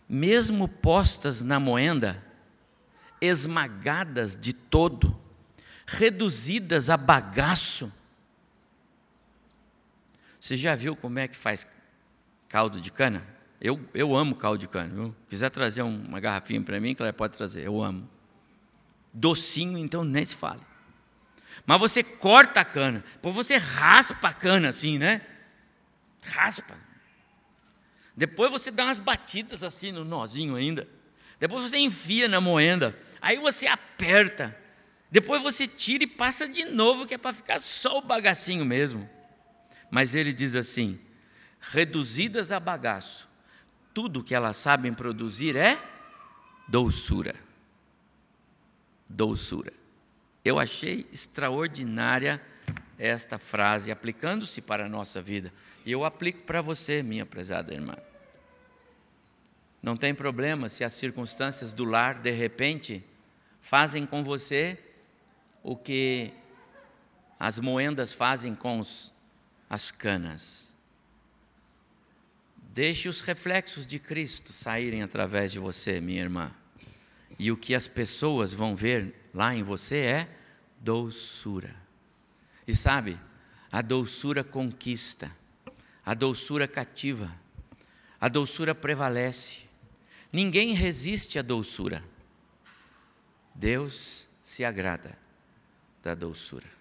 mesmo 0.10 0.68
postas 0.68 1.42
na 1.42 1.60
moenda, 1.60 2.24
esmagadas 3.22 4.36
de 4.36 4.54
todo, 4.54 5.16
reduzidas 5.86 6.90
a 6.90 6.98
bagaço. 6.98 7.92
Você 10.46 10.56
já 10.56 10.76
viu 10.76 10.96
como 10.96 11.18
é 11.18 11.28
que 11.28 11.36
faz 11.36 11.66
caldo 12.48 12.80
de 12.80 12.92
cana? 12.92 13.26
Eu, 13.60 13.84
eu 13.96 14.16
amo 14.16 14.36
caldo 14.36 14.60
de 14.60 14.68
cana. 14.68 14.94
Viu? 14.94 15.16
Quiser 15.28 15.50
trazer 15.50 15.82
uma 15.82 16.20
garrafinha 16.20 16.62
para 16.62 16.80
mim, 16.80 16.94
claro, 16.94 17.12
pode 17.16 17.36
trazer. 17.36 17.64
Eu 17.64 17.82
amo. 17.82 18.08
Docinho, 19.12 19.76
então 19.76 20.04
nem 20.04 20.24
se 20.24 20.36
fala. 20.36 20.62
Mas 21.66 21.80
você 21.80 22.04
corta 22.04 22.60
a 22.60 22.64
cana, 22.64 23.04
depois 23.14 23.34
você 23.34 23.58
raspa 23.58 24.28
a 24.28 24.34
cana 24.34 24.70
assim, 24.70 25.00
né? 25.00 25.22
Raspa. 26.24 26.78
Depois 28.16 28.52
você 28.52 28.70
dá 28.70 28.84
umas 28.84 29.00
batidas 29.00 29.64
assim 29.64 29.92
no 29.92 30.06
nozinho 30.06 30.56
ainda. 30.56 30.88
Depois 31.40 31.64
você 31.64 31.80
enfia 31.80 32.28
na 32.28 32.40
moenda. 32.40 32.96
Aí 33.20 33.40
você 33.40 33.66
aperta. 33.66 34.56
Depois 35.10 35.42
você 35.42 35.68
tira 35.68 36.04
e 36.04 36.08
passa 36.08 36.48
de 36.48 36.66
novo, 36.66 37.08
que 37.08 37.16
é 37.16 37.18
para 37.18 37.34
ficar 37.34 37.60
só 37.60 37.98
o 37.98 38.02
bagacinho 38.04 38.64
mesmo. 38.64 39.15
Mas 39.90 40.16
ele 40.16 40.34
diz 40.34 40.56
assim: 40.56 41.00
reduzidas 41.60 42.52
a 42.52 42.60
bagaço, 42.60 43.30
tudo 43.94 44.24
que 44.24 44.36
elas 44.36 44.58
sabem 44.58 44.94
produzir 44.94 45.56
é 45.56 45.78
doçura. 46.68 47.36
Doçura. 49.08 49.72
Eu 50.44 50.60
achei 50.60 51.08
extraordinária 51.12 52.42
esta 52.98 53.38
frase, 53.38 53.92
aplicando-se 53.92 54.62
para 54.62 54.86
a 54.86 54.90
nossa 54.90 55.22
vida. 55.22 55.52
E 55.86 55.92
eu 55.92 56.06
aplico 56.06 56.42
para 56.42 56.62
você, 56.62 57.04
minha 57.04 57.26
prezada 57.26 57.74
irmã. 57.74 57.96
Não 59.82 59.96
tem 59.96 60.16
problema 60.16 60.68
se 60.68 60.84
as 60.84 60.94
circunstâncias 60.94 61.72
do 61.72 61.86
lar, 61.86 62.16
de 62.16 62.32
repente, 62.32 63.04
fazem 63.62 64.06
com 64.06 64.24
você 64.24 64.80
o 65.62 65.76
que 65.76 66.32
as 67.40 67.60
moendas 67.60 68.14
fazem 68.14 68.56
com 68.56 68.80
os, 68.80 69.14
as 69.70 69.92
canas. 69.92 70.74
Deixe 72.74 73.08
os 73.08 73.22
reflexos 73.22 73.86
de 73.86 74.00
Cristo 74.00 74.52
saírem 74.52 75.02
através 75.02 75.52
de 75.52 75.60
você, 75.60 76.02
minha 76.02 76.22
irmã. 76.22 76.52
E 77.40 77.52
o 77.52 77.58
que 77.58 77.74
as 77.74 77.88
pessoas 77.88 78.54
vão 78.54 78.76
ver 78.76 79.30
lá 79.34 79.56
em 79.56 79.64
você 79.64 79.98
é 79.98 80.30
doçura. 80.80 81.76
E 82.68 82.76
sabe, 82.76 83.20
a 83.72 83.82
doçura 83.82 84.44
conquista, 84.44 85.32
a 86.06 86.14
doçura 86.14 86.68
cativa, 86.68 87.34
a 88.20 88.28
doçura 88.28 88.74
prevalece. 88.74 89.64
Ninguém 90.32 90.74
resiste 90.74 91.40
à 91.40 91.42
doçura. 91.42 92.04
Deus 93.54 94.28
se 94.42 94.66
agrada 94.66 95.18
da 96.04 96.14
doçura. 96.14 96.75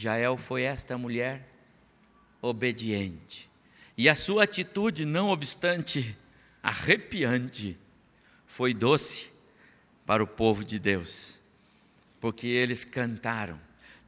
Jael 0.00 0.38
foi 0.38 0.62
esta 0.62 0.96
mulher 0.96 1.46
obediente. 2.40 3.50
E 3.98 4.08
a 4.08 4.14
sua 4.14 4.44
atitude, 4.44 5.04
não 5.04 5.28
obstante 5.28 6.16
arrepiante, 6.62 7.76
foi 8.46 8.72
doce 8.72 9.30
para 10.06 10.24
o 10.24 10.26
povo 10.26 10.64
de 10.64 10.78
Deus, 10.78 11.38
porque 12.18 12.46
eles 12.46 12.82
cantaram. 12.82 13.60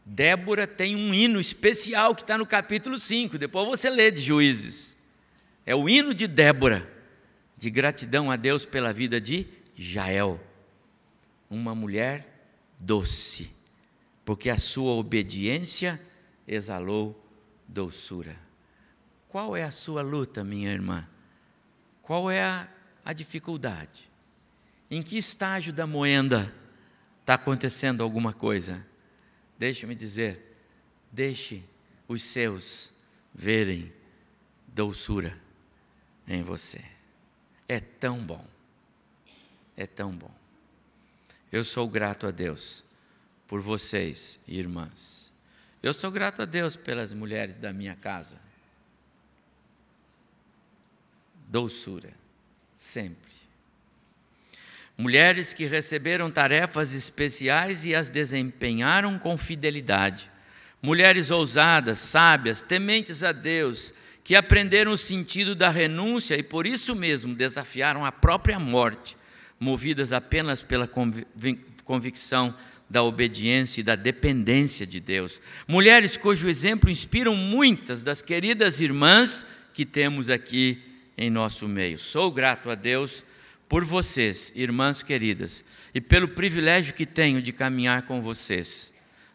Débora 0.03 0.67
tem 0.67 0.97
um 0.97 1.13
hino 1.13 1.39
especial 1.39 2.15
que 2.15 2.23
está 2.23 2.39
no 2.39 2.47
capítulo 2.47 2.99
5, 2.99 3.37
depois 3.37 3.69
você 3.69 3.91
lê 3.91 4.11
de 4.11 4.23
Juízes. 4.23 4.97
É 5.67 5.77
o 5.77 5.91
hino 5.91 6.15
de 6.15 6.27
Débora, 6.27 6.91
de 7.55 7.69
gratidão 7.69 8.31
a 8.31 8.37
Deus 8.37 8.65
pela 8.65 8.95
vida 8.95 9.21
de 9.21 9.47
Jael, 9.77 10.41
uma 11.51 11.75
mulher 11.75 12.27
doce, 12.79 13.51
porque 14.25 14.51
a 14.51 14.59
sua 14.59 14.93
obediência 14.93 16.01
exalou 16.47 17.19
doçura. 17.67 18.37
Qual 19.29 19.57
é 19.57 19.65
a 19.65 19.71
sua 19.71 20.03
luta, 20.03 20.45
minha 20.45 20.71
irmã? 20.71 21.09
Qual 22.03 22.31
é 22.31 22.43
a, 22.43 22.69
a 23.05 23.13
dificuldade? 23.13 24.11
Em 24.91 25.03
que 25.03 25.17
estágio 25.17 25.73
da 25.73 25.87
moenda 25.87 26.55
está 27.21 27.35
acontecendo 27.35 28.03
alguma 28.03 28.33
coisa? 28.33 28.87
Deixe-me 29.59 29.95
dizer, 29.95 30.57
deixe 31.11 31.65
os 32.07 32.23
seus 32.23 32.93
verem 33.33 33.93
doçura 34.67 35.39
em 36.27 36.43
você. 36.43 36.85
É 37.69 37.81
tão 37.81 38.25
bom, 38.25 38.47
é 39.77 39.87
tão 39.87 40.13
bom. 40.13 40.35
Eu 41.51 41.65
sou 41.65 41.89
grato 41.89 42.27
a 42.27 42.31
Deus 42.31 42.85
por 43.47 43.61
vocês, 43.61 44.39
irmãs. 44.47 45.33
Eu 45.83 45.93
sou 45.93 46.11
grato 46.11 46.43
a 46.43 46.45
Deus 46.45 46.77
pelas 46.77 47.13
mulheres 47.13 47.57
da 47.57 47.73
minha 47.73 47.95
casa. 47.95 48.37
Doçura, 51.49 52.13
sempre. 52.75 53.35
Mulheres 54.97 55.53
que 55.53 55.67
receberam 55.67 56.31
tarefas 56.31 56.93
especiais 56.93 57.85
e 57.85 57.95
as 57.95 58.09
desempenharam 58.09 59.19
com 59.19 59.37
fidelidade. 59.37 60.31
Mulheres 60.81 61.31
ousadas, 61.31 61.99
sábias, 61.99 62.63
tementes 62.63 63.25
a 63.25 63.33
Deus, 63.33 63.93
que 64.25 64.37
aprenderam 64.37 64.93
o 64.93 64.97
sentido 64.97 65.55
da 65.55 65.69
renúncia 65.69 66.37
e 66.37 66.43
por 66.43 66.67
isso 66.67 66.95
mesmo 66.95 67.35
desafiaram 67.35 68.05
a 68.05 68.13
própria 68.13 68.59
morte 68.59 69.17
movidas 69.63 70.13
apenas 70.13 70.61
pela 70.61 70.91
convicção 71.85 72.53
da 72.93 73.03
obediência 73.03 73.81
e 73.81 73.85
da 73.85 73.97
dependência 73.97 74.87
de 74.87 75.01
Deus. 75.01 75.41
Mulheres 75.67 76.19
cujo 76.19 76.47
exemplo 76.47 76.91
inspiram 76.91 77.35
muitas 77.35 78.03
das 78.03 78.21
queridas 78.21 78.81
irmãs 78.81 79.47
que 79.73 79.87
temos 79.87 80.29
aqui 80.29 80.83
em 81.17 81.31
nosso 81.31 81.67
meio. 81.67 81.99
Sou 81.99 82.31
grato 82.31 82.69
a 82.69 82.75
Deus 82.75 83.25
por 83.67 83.83
vocês, 83.83 84.53
irmãs 84.55 85.03
queridas, 85.03 85.65
e 85.95 86.03
pelo 86.03 86.29
privilégio 86.29 86.93
que 86.93 87.07
tenho 87.07 87.41
de 87.41 87.51
caminhar 87.51 88.03
com 88.03 88.21
vocês. 88.21 88.93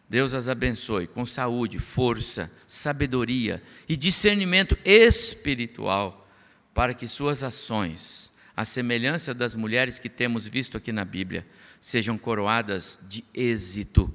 Deus 0.08 0.34
as 0.34 0.48
abençoe 0.48 1.08
com 1.08 1.26
saúde, 1.26 1.80
força, 1.80 2.48
sabedoria 2.64 3.60
e 3.88 3.96
discernimento 3.96 4.78
espiritual 4.84 6.30
para 6.72 6.94
que 6.94 7.08
suas 7.08 7.42
ações 7.42 8.32
à 8.56 8.64
semelhança 8.64 9.34
das 9.34 9.56
mulheres 9.56 9.98
que 9.98 10.08
temos 10.08 10.46
visto 10.46 10.76
aqui 10.76 10.92
na 10.92 11.04
Bíblia, 11.04 11.44
sejam 11.80 12.18
coroadas 12.18 12.98
de 13.08 13.24
êxito 13.34 14.12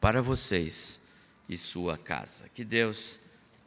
para 0.00 0.20
vocês 0.22 1.00
e 1.48 1.56
sua 1.56 1.96
casa. 1.96 2.48
Que 2.54 2.64
Deus 2.64 3.18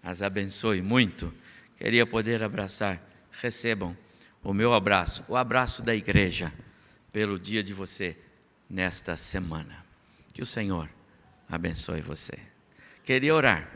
as 0.03 0.21
abençoe 0.21 0.81
muito. 0.81 1.33
Queria 1.77 2.05
poder 2.05 2.43
abraçar, 2.43 3.01
recebam 3.31 3.95
o 4.43 4.53
meu 4.53 4.73
abraço, 4.73 5.23
o 5.27 5.35
abraço 5.35 5.81
da 5.81 5.93
igreja, 5.93 6.53
pelo 7.11 7.39
dia 7.39 7.63
de 7.63 7.73
você 7.73 8.17
nesta 8.69 9.15
semana. 9.15 9.85
Que 10.33 10.41
o 10.41 10.45
Senhor 10.45 10.89
abençoe 11.47 12.01
você. 12.01 12.37
Queria 13.03 13.33
orar, 13.33 13.69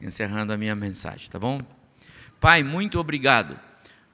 encerrando 0.00 0.52
a 0.52 0.56
minha 0.56 0.74
mensagem, 0.74 1.28
tá 1.28 1.38
bom? 1.38 1.60
Pai, 2.40 2.62
muito 2.62 2.98
obrigado 2.98 3.58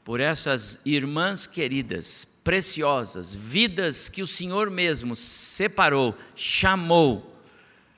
por 0.04 0.20
essas 0.20 0.78
irmãs 0.84 1.46
queridas, 1.46 2.26
preciosas, 2.42 3.34
vidas 3.34 4.08
que 4.08 4.22
o 4.22 4.26
Senhor 4.26 4.70
mesmo 4.70 5.14
separou, 5.14 6.16
chamou, 6.34 7.40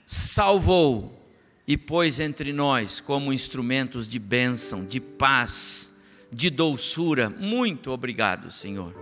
salvou 0.07 1.21
e 1.67 1.77
pôs 1.77 2.21
entre 2.21 2.53
nós 2.53 3.01
como 3.01 3.33
instrumentos 3.33 4.07
de 4.07 4.19
bênção, 4.19 4.85
de 4.85 5.01
paz, 5.01 5.93
de 6.31 6.51
doçura. 6.51 7.31
Muito 7.31 7.91
obrigado, 7.91 8.51
Senhor. 8.51 8.95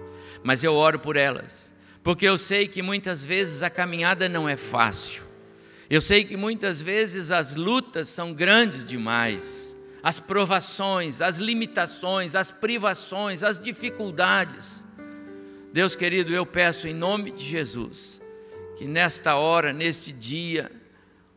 Mas 0.44 0.62
eu 0.62 0.74
oro 0.74 0.98
por 0.98 1.16
elas, 1.16 1.74
porque 2.02 2.26
eu 2.26 2.38
sei 2.38 2.68
que 2.68 2.82
muitas 2.82 3.24
vezes 3.24 3.62
a 3.62 3.70
caminhada 3.70 4.28
não 4.28 4.48
é 4.48 4.56
fácil. 4.56 5.24
Eu 5.90 6.00
sei 6.00 6.24
que 6.24 6.36
muitas 6.36 6.80
vezes 6.80 7.30
as 7.30 7.56
lutas 7.56 8.08
são 8.08 8.32
grandes 8.32 8.84
demais 8.84 9.72
as 10.02 10.18
provações, 10.18 11.20
as 11.20 11.38
limitações, 11.38 12.34
as 12.34 12.50
privações, 12.50 13.44
as 13.44 13.58
dificuldades. 13.58 14.84
Deus 15.72 15.96
querido, 15.96 16.34
eu 16.34 16.44
peço 16.44 16.86
em 16.86 16.92
nome 16.92 17.30
de 17.30 17.42
Jesus 17.42 18.20
que 18.76 18.86
nesta 18.86 19.36
hora, 19.36 19.72
neste 19.72 20.12
dia, 20.12 20.70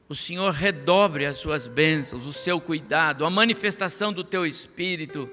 o 0.09 0.15
Senhor 0.15 0.51
redobre 0.51 1.25
as 1.25 1.37
suas 1.37 1.67
bênçãos, 1.67 2.25
o 2.25 2.33
seu 2.33 2.59
cuidado, 2.59 3.25
a 3.25 3.29
manifestação 3.29 4.11
do 4.11 4.23
teu 4.23 4.45
espírito, 4.45 5.29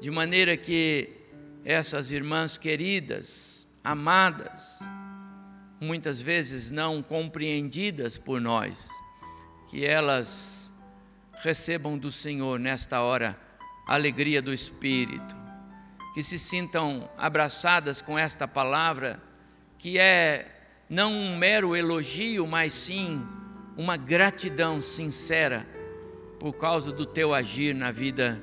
de 0.00 0.10
maneira 0.10 0.56
que 0.56 1.10
essas 1.64 2.10
irmãs 2.10 2.58
queridas, 2.58 3.68
amadas, 3.82 4.80
muitas 5.80 6.20
vezes 6.20 6.70
não 6.70 7.02
compreendidas 7.02 8.18
por 8.18 8.40
nós, 8.40 8.88
que 9.68 9.84
elas 9.84 10.72
recebam 11.42 11.96
do 11.96 12.10
Senhor 12.10 12.58
nesta 12.58 13.00
hora 13.00 13.38
a 13.86 13.94
alegria 13.94 14.42
do 14.42 14.52
Espírito, 14.52 15.43
que 16.14 16.22
se 16.22 16.38
sintam 16.38 17.10
abraçadas 17.18 18.00
com 18.00 18.18
esta 18.18 18.48
palavra, 18.48 19.20
que 19.76 19.98
é 19.98 20.46
não 20.88 21.12
um 21.12 21.36
mero 21.36 21.76
elogio, 21.76 22.46
mas 22.46 22.72
sim 22.72 23.26
uma 23.76 23.96
gratidão 23.96 24.80
sincera 24.80 25.66
por 26.38 26.54
causa 26.54 26.92
do 26.92 27.04
teu 27.04 27.34
agir 27.34 27.74
na 27.74 27.90
vida 27.90 28.42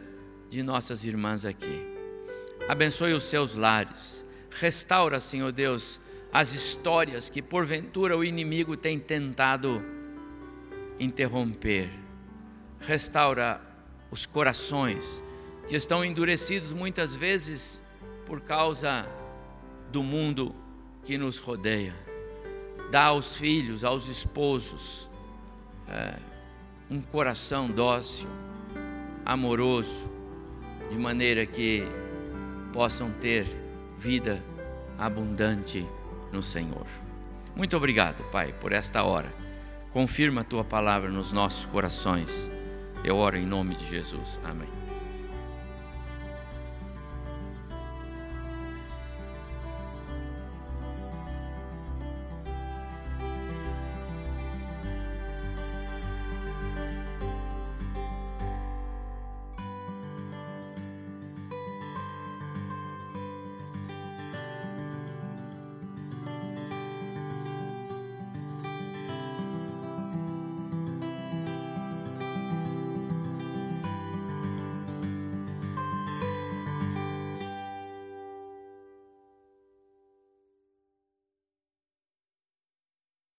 de 0.49 0.61
nossas 0.61 1.03
irmãs 1.03 1.45
aqui. 1.45 1.87
Abençoe 2.67 3.13
os 3.13 3.23
seus 3.23 3.55
lares, 3.55 4.23
restaura, 4.49 5.19
Senhor 5.19 5.51
Deus, 5.51 5.99
as 6.31 6.53
histórias 6.53 7.29
que 7.29 7.41
porventura 7.41 8.15
o 8.15 8.23
inimigo 8.23 8.77
tem 8.77 8.99
tentado 8.99 9.83
interromper 10.99 11.89
restaura 12.81 13.61
os 14.09 14.25
corações 14.25 15.23
que 15.71 15.77
estão 15.77 16.03
endurecidos 16.03 16.73
muitas 16.73 17.15
vezes 17.15 17.81
por 18.25 18.41
causa 18.41 19.07
do 19.89 20.03
mundo 20.03 20.53
que 21.05 21.17
nos 21.17 21.37
rodeia. 21.37 21.95
dá 22.91 23.05
aos 23.05 23.37
filhos, 23.37 23.85
aos 23.85 24.09
esposos, 24.09 25.09
é, 25.87 26.19
um 26.89 26.99
coração 26.99 27.69
dócil, 27.69 28.27
amoroso, 29.23 30.11
de 30.89 30.97
maneira 30.97 31.45
que 31.45 31.85
possam 32.73 33.09
ter 33.09 33.47
vida 33.97 34.43
abundante 34.97 35.87
no 36.33 36.43
Senhor. 36.43 36.85
Muito 37.55 37.77
obrigado, 37.77 38.29
Pai, 38.29 38.51
por 38.51 38.73
esta 38.73 39.03
hora. 39.03 39.33
Confirma 39.93 40.41
a 40.41 40.43
tua 40.43 40.65
palavra 40.65 41.09
nos 41.09 41.31
nossos 41.31 41.65
corações. 41.65 42.51
Eu 43.05 43.15
oro 43.15 43.37
em 43.37 43.45
nome 43.45 43.75
de 43.75 43.85
Jesus. 43.85 44.37
Amém. 44.43 44.80